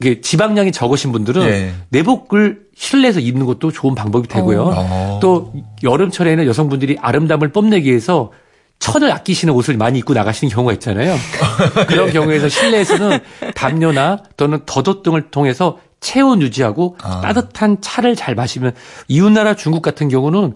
이게 0.00 0.20
지방량이 0.20 0.72
적으신 0.72 1.12
분들은 1.12 1.42
예. 1.42 1.72
내복을 1.90 2.62
실내에서 2.74 3.20
입는 3.20 3.44
것도 3.44 3.70
좋은 3.70 3.94
방법이 3.94 4.28
되고요. 4.28 4.72
어. 4.74 5.18
또 5.20 5.52
여름철에는 5.82 6.46
여성분들이 6.46 6.96
아름다움을 7.00 7.52
뽐내기 7.52 7.88
위해서 7.88 8.32
천을 8.78 9.12
아끼시는 9.12 9.52
옷을 9.52 9.76
많이 9.76 9.98
입고 9.98 10.14
나가시는 10.14 10.50
경우가 10.50 10.72
있잖아요. 10.74 11.14
그런 11.86 12.10
경우에서 12.10 12.48
실내에서는 12.48 13.18
담요나 13.54 14.22
또는 14.38 14.60
더덧 14.64 15.02
등을 15.02 15.30
통해서 15.30 15.78
체온 16.00 16.40
유지하고 16.40 16.96
아. 17.02 17.20
따뜻한 17.20 17.82
차를 17.82 18.16
잘 18.16 18.34
마시면 18.34 18.72
이웃나라 19.08 19.54
중국 19.54 19.82
같은 19.82 20.08
경우는 20.08 20.54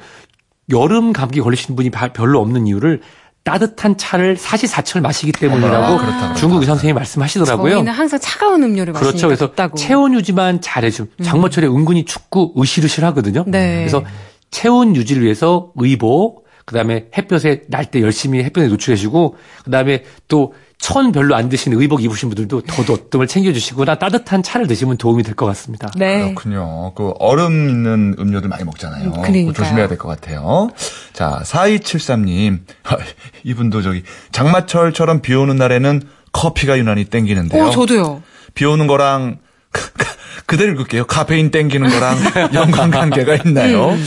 여름 0.70 1.12
감기 1.12 1.42
걸리시는 1.42 1.76
분이 1.76 1.90
바- 1.90 2.14
별로 2.14 2.40
없는 2.40 2.66
이유를 2.66 3.02
따뜻한 3.44 3.96
차를 3.98 4.36
사시사철 4.36 5.02
마시기 5.02 5.30
때문이라고 5.32 5.84
아. 6.00 6.34
중국 6.34 6.60
의사 6.60 6.72
선생님이 6.72 6.94
말씀하시더라고요. 6.96 7.74
저희는 7.74 7.92
항상 7.92 8.18
차가운 8.18 8.62
음료를 8.64 8.92
마시니까 8.94 9.10
그렇죠. 9.10 9.26
그래서 9.28 9.46
덥다고. 9.48 9.76
체온 9.76 10.14
유지만 10.14 10.60
잘해주면 10.62 11.10
장마철에 11.22 11.66
은근히 11.66 12.04
춥고 12.06 12.54
으실으실 12.60 13.04
하거든요. 13.06 13.44
네. 13.46 13.76
그래서 13.80 14.02
체온 14.50 14.96
유지를 14.96 15.22
위해서 15.22 15.70
의복, 15.76 16.44
그다음에 16.64 17.08
햇볕에 17.16 17.64
날 17.68 17.84
때 17.90 18.00
열심히 18.00 18.42
햇볕에 18.42 18.66
노출해주고, 18.68 19.36
그다음에 19.64 20.04
또 20.28 20.54
천 20.84 21.12
별로 21.12 21.34
안 21.34 21.48
드시는 21.48 21.80
의복 21.80 22.04
입으신 22.04 22.28
분들도 22.28 22.60
더덧 22.62 23.08
등을 23.08 23.26
챙겨주시거나 23.26 23.94
따뜻한 23.94 24.42
차를 24.42 24.66
드시면 24.66 24.98
도움이 24.98 25.22
될 25.22 25.34
것 25.34 25.46
같습니다. 25.46 25.90
네. 25.96 26.20
그렇군요. 26.34 26.92
그 26.94 27.14
얼음 27.18 27.70
있는 27.70 28.14
음료들 28.18 28.50
많이 28.50 28.64
먹잖아요. 28.64 29.12
그러니까요. 29.12 29.52
조심해야 29.54 29.88
될 29.88 29.96
것 29.96 30.08
같아요. 30.08 30.68
자, 31.14 31.40
4273님. 31.42 32.60
이분도 33.44 33.80
저기 33.80 34.02
장마철처럼 34.32 35.22
비 35.22 35.32
오는 35.34 35.56
날에는 35.56 36.02
커피가 36.32 36.76
유난히 36.76 37.06
땡기는데요. 37.06 37.64
어, 37.64 37.70
저도요. 37.70 38.22
비 38.52 38.66
오는 38.66 38.86
거랑 38.86 39.38
그대로 40.44 40.72
읽을게요. 40.72 41.06
카페인 41.06 41.50
땡기는 41.50 41.88
거랑 41.88 42.16
연관관계가 42.52 43.36
있나요? 43.46 43.88
음. 43.92 44.04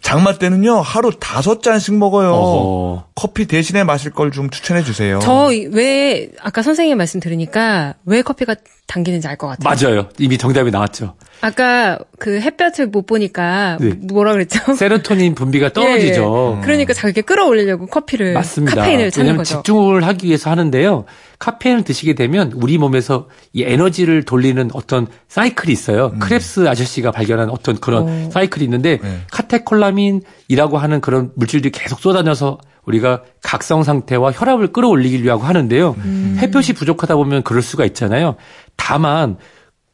장마 0.00 0.38
때는요 0.38 0.80
하루 0.80 1.10
다섯 1.20 1.60
잔씩 1.62 1.94
먹어요. 1.96 2.30
어허. 2.32 3.04
커피 3.20 3.44
대신에 3.46 3.84
마실 3.84 4.10
걸 4.12 4.30
좀 4.30 4.48
추천해 4.48 4.82
주세요. 4.82 5.18
저 5.20 5.50
왜 5.72 6.30
아까 6.40 6.62
선생님 6.62 6.96
말씀 6.96 7.20
들으니까 7.20 7.94
왜 8.06 8.22
커피가 8.22 8.54
당기는지 8.86 9.28
알 9.28 9.36
것 9.36 9.46
같아요. 9.48 9.88
맞아요. 9.90 10.08
이미 10.18 10.38
정답이 10.38 10.70
나왔죠. 10.70 11.14
아까 11.42 11.98
그 12.18 12.40
햇볕을 12.40 12.86
못 12.88 13.06
보니까 13.06 13.76
네. 13.80 13.90
뭐라 14.12 14.32
그랬죠? 14.32 14.58
세로토닌 14.74 15.34
분비가 15.34 15.72
떨어지죠. 15.72 16.54
예, 16.56 16.58
예. 16.60 16.64
그러니까 16.64 16.92
자기가 16.94 17.22
끌어올리려고 17.22 17.86
커피를 17.86 18.32
맞습니다. 18.34 18.76
카페인을 18.76 19.10
찾는 19.10 19.24
왜냐하면 19.24 19.38
거죠. 19.38 19.56
집중을 19.56 20.06
하기 20.06 20.26
위해서 20.26 20.50
하는데요. 20.50 21.04
카페인을 21.38 21.84
드시게 21.84 22.14
되면 22.14 22.52
우리 22.54 22.78
몸에서 22.78 23.28
이 23.52 23.62
에너지를 23.64 24.24
돌리는 24.24 24.70
어떤 24.74 25.06
사이클이 25.28 25.72
있어요. 25.72 26.12
크랩스 26.18 26.66
아저씨가 26.66 27.10
발견한 27.10 27.50
어떤 27.50 27.78
그런 27.80 28.26
오. 28.26 28.30
사이클이 28.30 28.64
있는데 28.64 28.98
네. 29.02 29.20
카테콜라민이라고 29.30 30.78
하는 30.78 31.00
그런 31.00 31.30
물질들이 31.36 31.70
계속 31.72 32.00
쏟아져서 32.00 32.58
우리가 32.90 33.22
각성 33.42 33.82
상태와 33.82 34.32
혈압을 34.32 34.72
끌어올리려고 34.72 35.44
하는데요. 35.44 35.96
음. 35.98 36.36
햇볕이 36.40 36.72
부족하다 36.72 37.16
보면 37.16 37.42
그럴 37.42 37.62
수가 37.62 37.84
있잖아요. 37.86 38.36
다만 38.76 39.36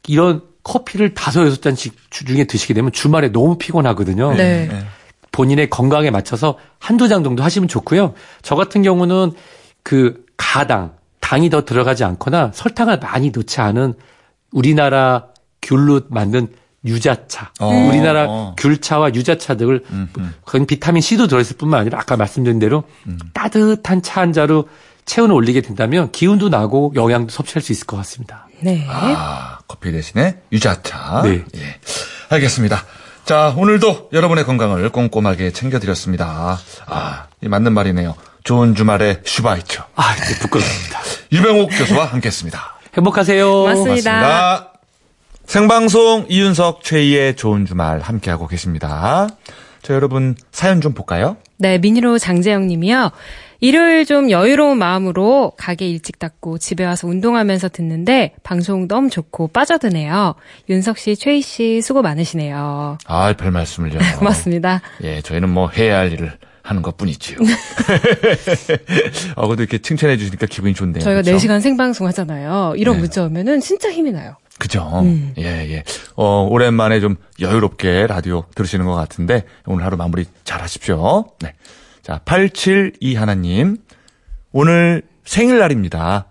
이런 0.07 0.41
커피를 0.63 1.13
다섯 1.13 1.45
여섯 1.45 1.61
잔씩 1.61 1.95
주중에 2.09 2.43
드시게 2.45 2.73
되면 2.73 2.91
주말에 2.91 3.31
너무 3.31 3.57
피곤하거든요. 3.57 4.33
네. 4.33 4.67
네. 4.67 4.85
본인의 5.31 5.69
건강에 5.69 6.09
맞춰서 6.09 6.57
한두 6.79 7.07
장 7.07 7.23
정도 7.23 7.43
하시면 7.43 7.67
좋고요. 7.67 8.13
저 8.41 8.55
같은 8.55 8.81
경우는 8.81 9.31
그 9.83 10.25
가당, 10.35 10.93
당이 11.21 11.49
더 11.49 11.63
들어가지 11.63 12.03
않거나 12.03 12.51
설탕을 12.53 12.99
많이 12.99 13.31
넣지 13.31 13.61
않은 13.61 13.93
우리나라 14.51 15.27
귤로 15.61 16.01
만든 16.09 16.47
유자차, 16.87 17.51
어. 17.59 17.67
우리나라 17.67 18.25
어. 18.27 18.55
귤차와 18.57 19.13
유자차 19.13 19.55
등을 19.55 19.83
음, 19.89 20.09
음. 20.17 20.33
그건 20.45 20.65
비타민 20.65 21.01
C도 21.01 21.27
들어있을 21.27 21.57
뿐만 21.57 21.81
아니라 21.81 21.99
아까 21.99 22.17
말씀드린 22.17 22.59
대로 22.59 22.83
따뜻한 23.33 24.01
차한 24.01 24.33
자루 24.33 24.65
체온을 25.05 25.33
올리게 25.33 25.61
된다면 25.61 26.11
기운도 26.11 26.49
나고 26.49 26.93
영양도 26.95 27.31
섭취할 27.31 27.61
수 27.61 27.71
있을 27.71 27.87
것 27.87 27.97
같습니다. 27.97 28.47
네. 28.59 28.85
아, 28.89 29.59
커피 29.67 29.91
대신에 29.91 30.37
유자차. 30.51 31.21
네. 31.23 31.43
예. 31.55 31.79
알겠습니다. 32.29 32.83
자, 33.25 33.53
오늘도 33.57 34.09
여러분의 34.13 34.45
건강을 34.45 34.89
꼼꼼하게 34.89 35.51
챙겨드렸습니다. 35.51 36.57
아, 36.85 37.25
이 37.41 37.47
맞는 37.47 37.73
말이네요. 37.73 38.15
좋은 38.43 38.75
주말에 38.75 39.21
슈바이처. 39.25 39.83
아, 39.95 40.15
네, 40.15 40.39
부끄럽습니다. 40.39 40.99
유병옥 41.31 41.69
교수와 41.71 42.05
함께 42.05 42.27
했습니다. 42.27 42.77
행복하세요. 42.95 43.63
맞습니다. 43.65 43.83
고맙습니다. 43.83 44.76
생방송 45.47 46.25
이윤석 46.27 46.83
최희의 46.83 47.37
좋은 47.37 47.65
주말 47.65 48.01
함께하고 48.01 48.47
계십니다. 48.47 49.29
자, 49.81 49.93
여러분 49.93 50.35
사연 50.51 50.81
좀 50.81 50.93
볼까요? 50.93 51.37
네, 51.57 51.77
미니로 51.77 52.19
장재영 52.19 52.67
님이요. 52.67 53.11
일요일 53.61 54.05
좀 54.05 54.29
여유로운 54.29 54.77
마음으로 54.77 55.53
가게 55.57 55.87
일찍 55.87 56.19
닫고 56.19 56.57
집에 56.57 56.83
와서 56.83 57.07
운동하면서 57.07 57.69
듣는데 57.69 58.33
방송 58.43 58.89
너무 58.89 59.09
좋고 59.09 59.47
빠져드네요. 59.47 60.35
윤석 60.69 60.97
씨, 60.97 61.15
최희 61.15 61.41
씨 61.41 61.81
수고 61.81 62.01
많으시네요. 62.01 62.97
아, 63.07 63.33
별 63.33 63.51
말씀을요. 63.51 63.99
고맙습니다. 64.19 64.81
예, 65.03 65.21
저희는 65.21 65.49
뭐 65.49 65.69
해야 65.69 65.97
할 65.99 66.11
일을 66.11 66.37
하는 66.61 66.81
것 66.81 66.97
뿐이지요. 66.97 67.37
어, 69.37 69.47
그래도 69.47 69.63
이렇게 69.63 69.77
칭찬해 69.77 70.17
주시니까 70.17 70.45
기분이 70.47 70.73
좋네요. 70.73 71.01
저희가 71.01 71.21
그쵸? 71.21 71.37
4시간 71.37 71.61
생방송 71.61 72.05
하잖아요. 72.07 72.73
이런 72.75 72.95
네. 72.95 73.01
문자 73.03 73.23
오면은 73.23 73.61
진짜 73.61 73.89
힘이 73.89 74.11
나요. 74.11 74.35
그죠. 74.57 75.01
음. 75.03 75.33
예, 75.37 75.43
예. 75.43 75.83
어, 76.15 76.47
오랜만에 76.49 76.99
좀 76.99 77.15
여유롭게 77.39 78.07
라디오 78.07 78.43
들으시는 78.55 78.85
것 78.85 78.93
같은데, 78.93 79.43
오늘 79.65 79.85
하루 79.85 79.97
마무리 79.97 80.25
잘 80.43 80.61
하십시오. 80.61 81.25
네. 81.39 81.53
자, 82.01 82.19
872 82.25 83.15
하나님. 83.15 83.77
오늘 84.51 85.03
생일날입니다. 85.25 86.25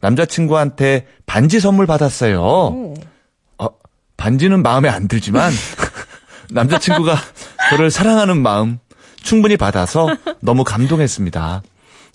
남자친구한테 0.00 1.06
반지 1.26 1.60
선물 1.60 1.86
받았어요. 1.86 2.40
오. 2.40 2.94
어, 3.58 3.68
반지는 4.16 4.62
마음에 4.62 4.88
안 4.88 5.08
들지만, 5.08 5.52
남자친구가 6.50 7.16
저를 7.70 7.90
사랑하는 7.90 8.38
마음 8.38 8.78
충분히 9.22 9.56
받아서 9.56 10.08
너무 10.40 10.64
감동했습니다. 10.64 11.62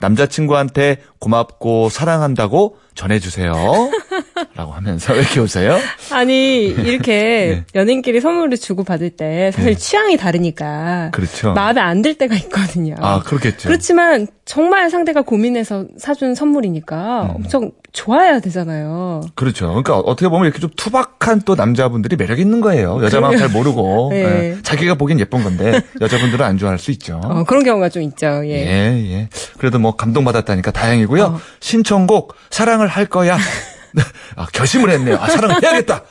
남자친구한테 0.01 1.01
고맙고 1.25 1.89
사랑한다고 1.89 2.77
전해주세요. 2.93 3.51
라고 4.55 4.71
하면서 4.71 5.11
왜 5.13 5.19
이렇게 5.19 5.39
웃어요? 5.39 5.77
아니 6.11 6.65
이렇게 6.67 7.63
네. 7.73 7.79
연인끼리 7.79 8.21
선물을 8.21 8.57
주고 8.57 8.83
받을 8.83 9.09
때 9.09 9.51
사실 9.53 9.71
네. 9.73 9.75
취향이 9.77 10.15
다르니까 10.17 11.09
그렇죠. 11.11 11.53
마음에 11.53 11.81
안 11.81 12.01
들 12.05 12.13
때가 12.13 12.35
있거든요. 12.35 12.93
아, 12.99 13.21
그렇겠죠. 13.21 13.67
그렇지만 13.67 14.27
정말 14.45 14.91
상대가 14.91 15.23
고민해서 15.23 15.85
사준 15.97 16.35
선물이니까 16.35 17.23
음. 17.23 17.35
엄청 17.37 17.71
좋아야 17.93 18.39
되잖아요. 18.41 19.21
그렇죠. 19.33 19.67
그러니까 19.69 19.97
어떻게 19.97 20.27
보면 20.27 20.45
이렇게 20.45 20.59
좀 20.59 20.69
투박한 20.75 21.41
또 21.45 21.55
남자분들이 21.55 22.15
매력 22.17 22.39
있는 22.39 22.61
거예요. 22.61 22.99
여자 23.01 23.21
마음 23.21 23.37
잘 23.37 23.49
모르고. 23.49 24.09
네. 24.13 24.17
예. 24.19 24.57
자기가 24.61 24.95
보기엔 24.95 25.19
예쁜 25.19 25.43
건데 25.43 25.81
여자분들은 26.01 26.45
안 26.45 26.57
좋아할 26.59 26.77
수 26.77 26.91
있죠. 26.91 27.19
어, 27.23 27.43
그런 27.45 27.63
경우가 27.63 27.89
좀 27.89 28.03
있죠. 28.03 28.41
예. 28.45 28.51
예, 28.51 29.11
예. 29.13 29.29
그래도 29.57 29.79
뭐 29.79 29.95
감동받았다니까 29.95 30.71
다행이고 30.71 31.14
요. 31.19 31.23
어. 31.25 31.41
신청곡 31.59 32.35
사랑을 32.49 32.87
할 32.87 33.05
거야. 33.05 33.37
아, 34.35 34.45
결심을 34.51 34.89
했네요. 34.91 35.17
아, 35.19 35.27
사랑을 35.27 35.63
해야겠다. 35.63 36.01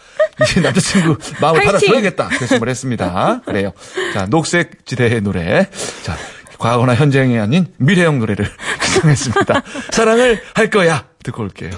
이제 0.43 0.61
남자친구 0.61 1.17
마음을! 1.41 1.65
받아줘야겠다. 1.65 2.29
결심을 2.29 2.69
했습니다. 2.69 3.41
그래요. 3.45 3.73
자, 4.15 4.27
녹색 4.27 4.87
지대의 4.87 5.21
노래. 5.21 5.69
자, 6.03 6.17
과거나 6.59 6.95
현재형이 6.95 7.39
아닌 7.39 7.67
미래형 7.77 8.19
노래를 8.21 8.51
구성했습니다. 8.81 9.63
사랑을 9.91 10.41
할 10.55 10.71
거야. 10.71 11.05
듣고 11.23 11.43
올게요. 11.43 11.71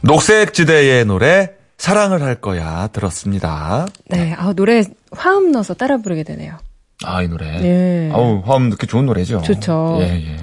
녹색 0.00 0.54
지대의 0.54 1.04
노래 1.04 1.50
사랑을 1.76 2.22
할 2.22 2.36
거야 2.36 2.88
들었습니다. 2.92 3.86
네, 4.06 4.34
아, 4.36 4.52
노래 4.52 4.84
화음 5.12 5.52
넣어서 5.52 5.74
따라 5.74 5.98
부르게 5.98 6.22
되네요. 6.22 6.56
아, 7.04 7.22
이 7.22 7.28
노래. 7.28 7.60
네. 7.60 8.10
아우, 8.12 8.42
화음 8.44 8.70
듣기 8.70 8.86
좋은 8.86 9.06
노래죠. 9.06 9.42
좋죠. 9.42 9.98
예, 10.00 10.04
예. 10.04 10.36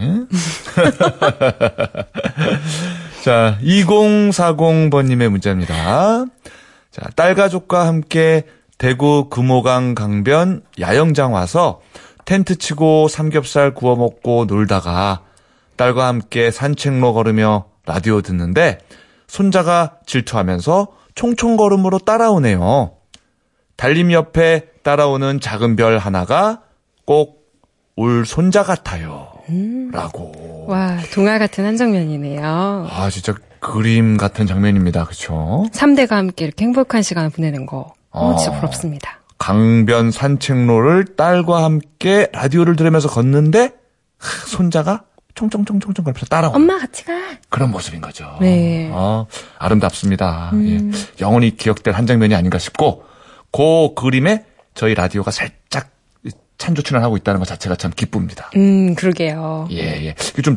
자, 3.23 3.57
2040번님의 3.61 5.29
문자입니다. 5.29 6.25
자, 6.91 7.01
딸 7.15 7.35
가족과 7.35 7.87
함께 7.87 8.43
대구 8.77 9.29
금호강 9.29 9.95
강변 9.95 10.61
야영장 10.79 11.33
와서 11.33 11.81
텐트 12.23 12.57
치고 12.57 13.07
삼겹살 13.07 13.73
구워 13.73 13.95
먹고 13.95 14.45
놀다가 14.45 15.24
딸과 15.77 16.07
함께 16.07 16.51
산책로 16.51 17.13
걸으며 17.13 17.65
라디오 17.85 18.21
듣는데 18.21 18.79
손자가 19.27 19.97
질투하면서 20.05 20.87
총총걸음으로 21.15 21.99
따라오네요. 21.99 22.93
달림 23.77 24.11
옆에 24.11 24.67
따라오는 24.83 25.39
작은 25.39 25.75
별 25.75 25.97
하나가 25.97 26.61
꼭 27.05 27.45
울 27.97 28.25
손자 28.25 28.63
같아요. 28.63 29.29
라고. 29.91 30.65
와, 30.67 30.97
동화 31.13 31.37
같은 31.39 31.65
한 31.65 31.77
장면이네요. 31.77 32.87
아, 32.89 33.09
진짜 33.09 33.33
그림 33.59 34.17
같은 34.17 34.45
장면입니다. 34.47 35.05
그쵸? 35.05 35.65
3대가 35.71 36.11
함께 36.11 36.45
이렇게 36.45 36.65
행복한 36.65 37.01
시간을 37.01 37.29
보내는 37.29 37.65
거. 37.65 37.93
어, 38.11 38.31
어. 38.31 38.35
진짜 38.35 38.57
부럽습니다. 38.57 39.21
강변 39.37 40.11
산책로를 40.11 41.15
딸과 41.15 41.63
함께 41.63 42.27
라디오를 42.33 42.75
들으면서 42.75 43.07
걷는데 43.07 43.71
하, 44.17 44.45
손자가 44.47 45.03
총총총총총 45.35 46.03
걸면서 46.03 46.25
따라오는 46.25 46.55
엄마 46.55 46.79
같이 46.79 47.03
가. 47.05 47.13
그런 47.49 47.71
모습인 47.71 48.01
거죠. 48.01 48.37
네. 48.41 48.87
음. 48.87 48.91
아, 48.95 49.25
아름답습니다. 49.59 50.51
예. 50.55 50.79
영원히 51.21 51.55
기억될 51.55 51.93
한 51.93 52.07
장면이 52.07 52.33
아닌가 52.33 52.57
싶고 52.57 53.03
그 53.51 53.93
그림에 53.95 54.45
저희 54.73 54.95
라디오가 54.95 55.31
살짝 55.31 55.89
찬조 56.57 56.81
출연하고 56.83 57.17
있다는 57.17 57.39
것 57.39 57.47
자체가 57.47 57.75
참 57.75 57.91
기쁩니다. 57.95 58.49
음, 58.55 58.95
그러게요. 58.95 59.67
예, 59.71 60.05
예. 60.05 60.15
좀 60.41 60.55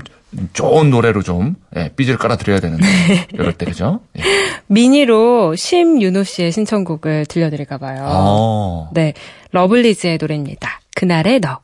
좋은 0.53 0.91
노래로 0.91 1.23
좀 1.23 1.57
예, 1.77 1.91
삐지를 1.97 2.19
깔아드려야 2.19 2.61
되는데 2.61 2.87
이럴 3.35 3.53
때 3.55 3.67
그죠? 3.67 4.01
예. 4.17 4.23
미니로 4.67 5.57
심윤호 5.57 6.23
씨의 6.23 6.53
신청곡을 6.53 7.27
들려드릴까 7.27 7.79
봐요. 7.79 8.05
어. 8.09 8.91
네, 8.93 9.15
러블리즈의 9.51 10.19
노래입니다. 10.21 10.81
그날의 10.95 11.41
너. 11.41 11.59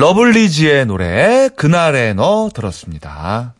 러블리즈의 0.00 0.86
노래 0.86 1.50
그날의 1.56 2.14
너 2.14 2.48
들었습니다. 2.54 3.52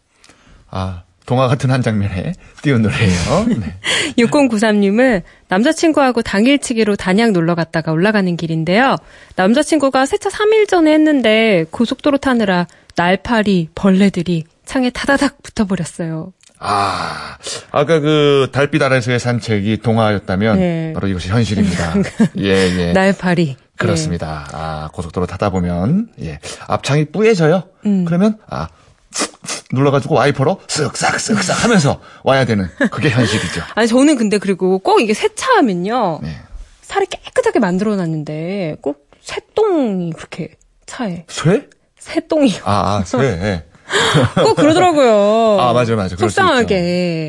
아 0.70 1.02
동화 1.26 1.48
같은 1.48 1.70
한 1.70 1.82
장면에 1.82 2.32
띄운 2.62 2.80
노래예요. 2.80 3.46
네. 3.60 3.74
6093님은 4.16 5.20
남자친구하고 5.48 6.22
당일치기로 6.22 6.96
단양 6.96 7.34
놀러 7.34 7.54
갔다가 7.54 7.92
올라가는 7.92 8.34
길인데요. 8.38 8.96
남자친구가 9.36 10.06
세차 10.06 10.30
3일 10.30 10.66
전에 10.66 10.94
했는데 10.94 11.66
고속도로 11.70 12.16
타느라 12.16 12.66
날파리, 12.96 13.68
벌레들이 13.74 14.44
창에 14.64 14.88
타다닥 14.88 15.42
붙어버렸어요. 15.42 16.32
아 16.58 17.36
아까 17.70 18.00
그 18.00 18.48
달빛 18.50 18.82
아래서의 18.82 19.20
산책이 19.20 19.78
동화였다면 19.78 20.58
네. 20.58 20.92
바로 20.94 21.06
이것이 21.06 21.28
현실입니다. 21.28 21.96
예 22.38 22.78
예. 22.78 22.92
날파리. 22.94 23.56
그렇습니다. 23.80 24.46
아, 24.52 24.88
고속도로 24.92 25.26
타다 25.26 25.50
보면, 25.50 26.08
예, 26.22 26.38
앞창이 26.66 27.06
뿌얘져요. 27.06 27.64
음. 27.86 28.04
그러면, 28.04 28.38
아, 28.48 28.68
눌러가지고 29.72 30.14
와이퍼로 30.16 30.60
쓱싹, 30.66 31.14
쓱싹 31.16 31.54
하면서 31.62 32.00
와야 32.22 32.44
되는, 32.44 32.68
그게 32.90 33.08
현실이죠. 33.10 33.62
아니 33.74 33.88
저는 33.88 34.16
근데 34.16 34.38
그리고 34.38 34.78
꼭 34.78 35.00
이게 35.00 35.14
세차하면요. 35.14 36.20
네. 36.22 36.36
살이 36.82 37.06
깨끗하게 37.06 37.58
만들어 37.60 37.96
놨는데 37.96 38.76
꼭 38.82 39.08
새똥이 39.20 40.12
그렇게 40.12 40.56
차에 40.86 41.24
쇠? 41.28 41.68
새똥이 41.98 42.52
아, 42.64 42.98
아, 42.98 43.04
쇠. 43.04 43.18
예. 43.18 43.64
꼭 44.42 44.56
그러더라고요. 44.56 45.60
아, 45.60 45.72
맞아요, 45.72 45.96
맞아요. 45.96 46.16
속상하게. 46.16 46.74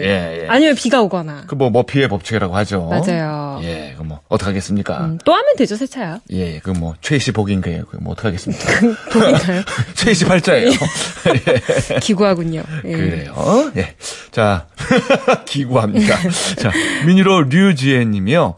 예, 0.01 0.41
예. 0.43 0.47
아니면 0.47 0.75
비가 0.75 1.01
오거나. 1.01 1.43
그 1.47 1.55
뭐, 1.55 1.69
머피의 1.69 2.07
법칙이라고 2.07 2.55
하죠. 2.57 2.87
맞아요. 2.89 3.59
예, 3.63 3.95
그 3.97 4.03
뭐, 4.03 4.19
어떡하겠습니까? 4.29 4.97
음, 5.05 5.17
또 5.25 5.33
하면 5.33 5.55
되죠 5.57 5.75
세차야. 5.75 6.19
예, 6.31 6.59
그 6.59 6.69
뭐, 6.71 6.95
최희씨 7.01 7.31
복인 7.31 7.61
거예요. 7.61 7.85
그 7.89 7.97
뭐, 7.97 8.13
어떡하겠습니까? 8.13 8.79
보인가요? 9.11 9.61
최희씨 9.95 10.25
팔자예요. 10.25 10.69
예. 11.91 11.99
기구하군요. 11.99 12.63
예. 12.85 12.91
그래요. 12.91 13.71
예. 13.77 13.95
자, 14.31 14.67
기구합니다. 15.45 16.15
자, 16.57 16.71
미니로 17.05 17.43
류지혜 17.43 18.05
님이요. 18.05 18.55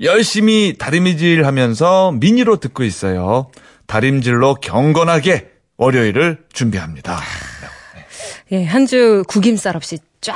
열심히 0.00 0.76
다림질 0.78 1.44
하면서 1.44 2.12
미니로 2.12 2.58
듣고 2.58 2.84
있어요. 2.84 3.50
다림질로 3.86 4.56
경건하게 4.56 5.57
월요일을 5.78 6.44
준비합니다. 6.52 7.18
예, 8.52 8.64
한 8.64 8.86
주 8.86 9.22
구김살 9.28 9.76
없이 9.76 9.98
쫙 10.20 10.34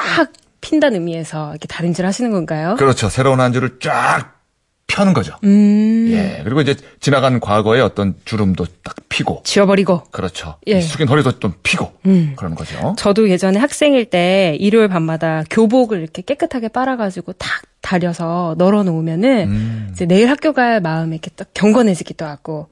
핀다는 0.60 1.00
의미에서 1.00 1.50
이렇게 1.50 1.66
다림질 1.66 2.06
하시는 2.06 2.30
건가요? 2.30 2.76
그렇죠. 2.78 3.08
새로운 3.08 3.40
한 3.40 3.52
주를 3.52 3.78
쫙 3.80 4.38
펴는 4.86 5.14
거죠. 5.14 5.34
음, 5.44 6.08
예. 6.10 6.42
그리고 6.44 6.60
이제 6.60 6.76
지나간 7.00 7.40
과거의 7.40 7.80
어떤 7.80 8.14
주름도 8.26 8.66
딱 8.84 8.94
피고. 9.08 9.40
지워버리고. 9.44 10.04
그렇죠. 10.10 10.56
예. 10.66 10.74
음. 10.74 10.78
이 10.78 10.82
숙인 10.82 11.08
허리도 11.08 11.38
좀 11.40 11.54
피고. 11.62 11.92
그러는 12.36 12.54
거죠. 12.54 12.94
저도 12.98 13.30
예전에 13.30 13.58
학생일 13.58 14.04
때 14.10 14.54
일요일 14.60 14.88
밤마다 14.88 15.44
교복을 15.50 16.00
이렇게 16.02 16.20
깨끗하게 16.20 16.68
빨아가지고 16.68 17.32
탁 17.32 17.48
다려서 17.80 18.54
널어놓으면은 18.58 19.48
음. 19.48 19.88
이제 19.92 20.04
내일 20.04 20.28
학교 20.28 20.52
갈 20.52 20.80
마음이 20.80 21.14
이렇게 21.16 21.30
딱 21.34 21.48
경건해지기도 21.54 22.26
하고 22.26 22.68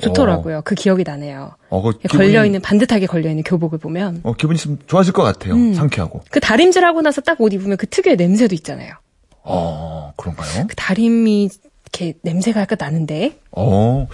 좋더라고요. 0.00 0.62
그 0.64 0.74
기억이 0.74 1.04
나네요. 1.04 1.52
어, 1.70 1.82
그 1.82 1.98
기분이- 1.98 2.16
걸려있는, 2.16 2.60
반듯하게 2.62 3.06
걸려있는 3.06 3.42
교복을 3.44 3.78
보면. 3.78 4.20
어, 4.24 4.32
기분이 4.34 4.58
좀 4.58 4.78
좋아질 4.86 5.12
것 5.12 5.22
같아요. 5.22 5.54
음. 5.54 5.74
상쾌하고. 5.74 6.22
그 6.30 6.40
다림질 6.40 6.84
하고 6.84 7.02
나서 7.02 7.20
딱 7.20 7.40
옷 7.40 7.52
입으면 7.52 7.76
그 7.76 7.86
특유의 7.86 8.16
냄새도 8.16 8.54
있잖아요. 8.56 8.94
어, 9.42 10.12
그런가요? 10.16 10.66
그 10.68 10.74
다림이 10.76 11.48
이렇게 11.92 12.14
냄새가 12.22 12.60
약간 12.62 12.76
나는데. 12.80 13.38
어, 13.52 14.08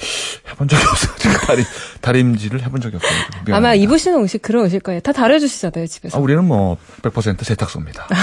해본 0.50 0.68
적이 0.68 0.82
없어요. 0.86 1.14
다림, 1.46 1.64
다림질을 2.02 2.62
해본 2.64 2.80
적이 2.80 2.96
없어요. 2.96 3.12
미안합니다. 3.46 3.56
아마 3.56 3.74
입으시는 3.74 4.18
옷이 4.18 4.40
그런 4.42 4.66
옷일 4.66 4.80
거예요. 4.80 5.00
다 5.00 5.12
다려주시잖아요, 5.12 5.86
집에서. 5.86 6.18
아, 6.18 6.20
우리는 6.20 6.44
뭐, 6.44 6.76
100% 7.02 7.42
세탁소입니다. 7.42 8.06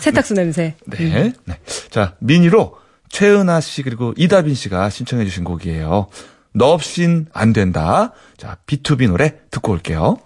세탁소 0.00 0.34
냄새. 0.34 0.74
네. 0.86 1.32
네. 1.44 1.58
자, 1.90 2.14
미니로 2.20 2.76
최은아 3.08 3.60
씨 3.60 3.82
그리고 3.82 4.12
이다빈 4.16 4.54
씨가 4.54 4.90
신청해 4.90 5.24
주신 5.24 5.44
곡이에요. 5.44 6.08
너 6.52 6.66
없인 6.72 7.26
안 7.32 7.52
된다. 7.52 8.12
자, 8.36 8.56
B2B 8.66 9.08
노래 9.08 9.34
듣고 9.50 9.72
올게요. 9.72 10.18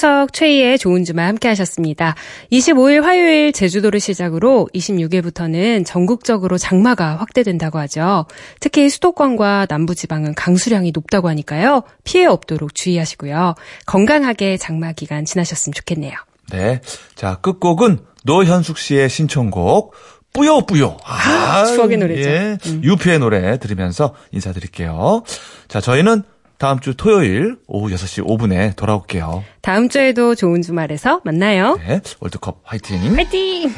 네, 0.00 0.06
이윤석 0.06 0.32
최희의 0.32 0.78
좋은 0.78 1.04
주말 1.04 1.26
함께 1.26 1.48
하셨습니다. 1.48 2.14
25일 2.50 3.02
화요일 3.02 3.52
제주도를 3.52 4.00
시작으로 4.00 4.66
26일부터는 4.74 5.84
전국적으로 5.84 6.56
장마가 6.56 7.16
확대된다고 7.16 7.78
하죠. 7.80 8.24
특히 8.60 8.88
수도권과 8.88 9.66
남부지방은 9.68 10.34
강수량이 10.34 10.92
높다고 10.94 11.28
하니까요. 11.28 11.82
피해 12.04 12.24
없도록 12.24 12.74
주의하시고요. 12.74 13.54
건강하게 13.84 14.56
장마 14.56 14.92
기간 14.92 15.26
지나셨으면 15.26 15.74
좋겠네요. 15.74 16.14
네. 16.50 16.80
자, 17.14 17.36
끝곡은 17.36 17.98
노현숙 18.24 18.78
씨의 18.78 19.10
신청곡 19.10 19.94
뿌요뿌요. 20.32 20.96
아, 21.04 21.66
추억의 21.66 21.98
노래죠. 21.98 22.30
예. 22.30 22.58
유피의 22.82 23.18
노래 23.18 23.58
들으면서 23.58 24.14
인사드릴게요. 24.32 25.24
자, 25.68 25.80
저희는 25.80 26.22
다음 26.60 26.78
주 26.78 26.94
토요일 26.94 27.56
오후 27.66 27.88
6시 27.88 28.22
5분에 28.22 28.76
돌아올게요. 28.76 29.42
다음 29.62 29.88
주에도 29.88 30.34
좋은 30.34 30.60
주말에서 30.60 31.22
만나요. 31.24 31.76
네. 31.78 32.02
월드컵 32.20 32.60
화이팅! 32.64 32.98
화이팅! 33.00 33.72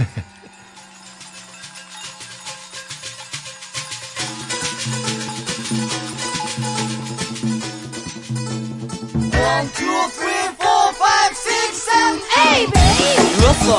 울었어 13.38 13.78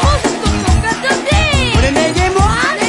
똑같던데 0.82 1.30
왜 1.82 1.92
내게 1.92 2.30
뭐하는 2.30 2.83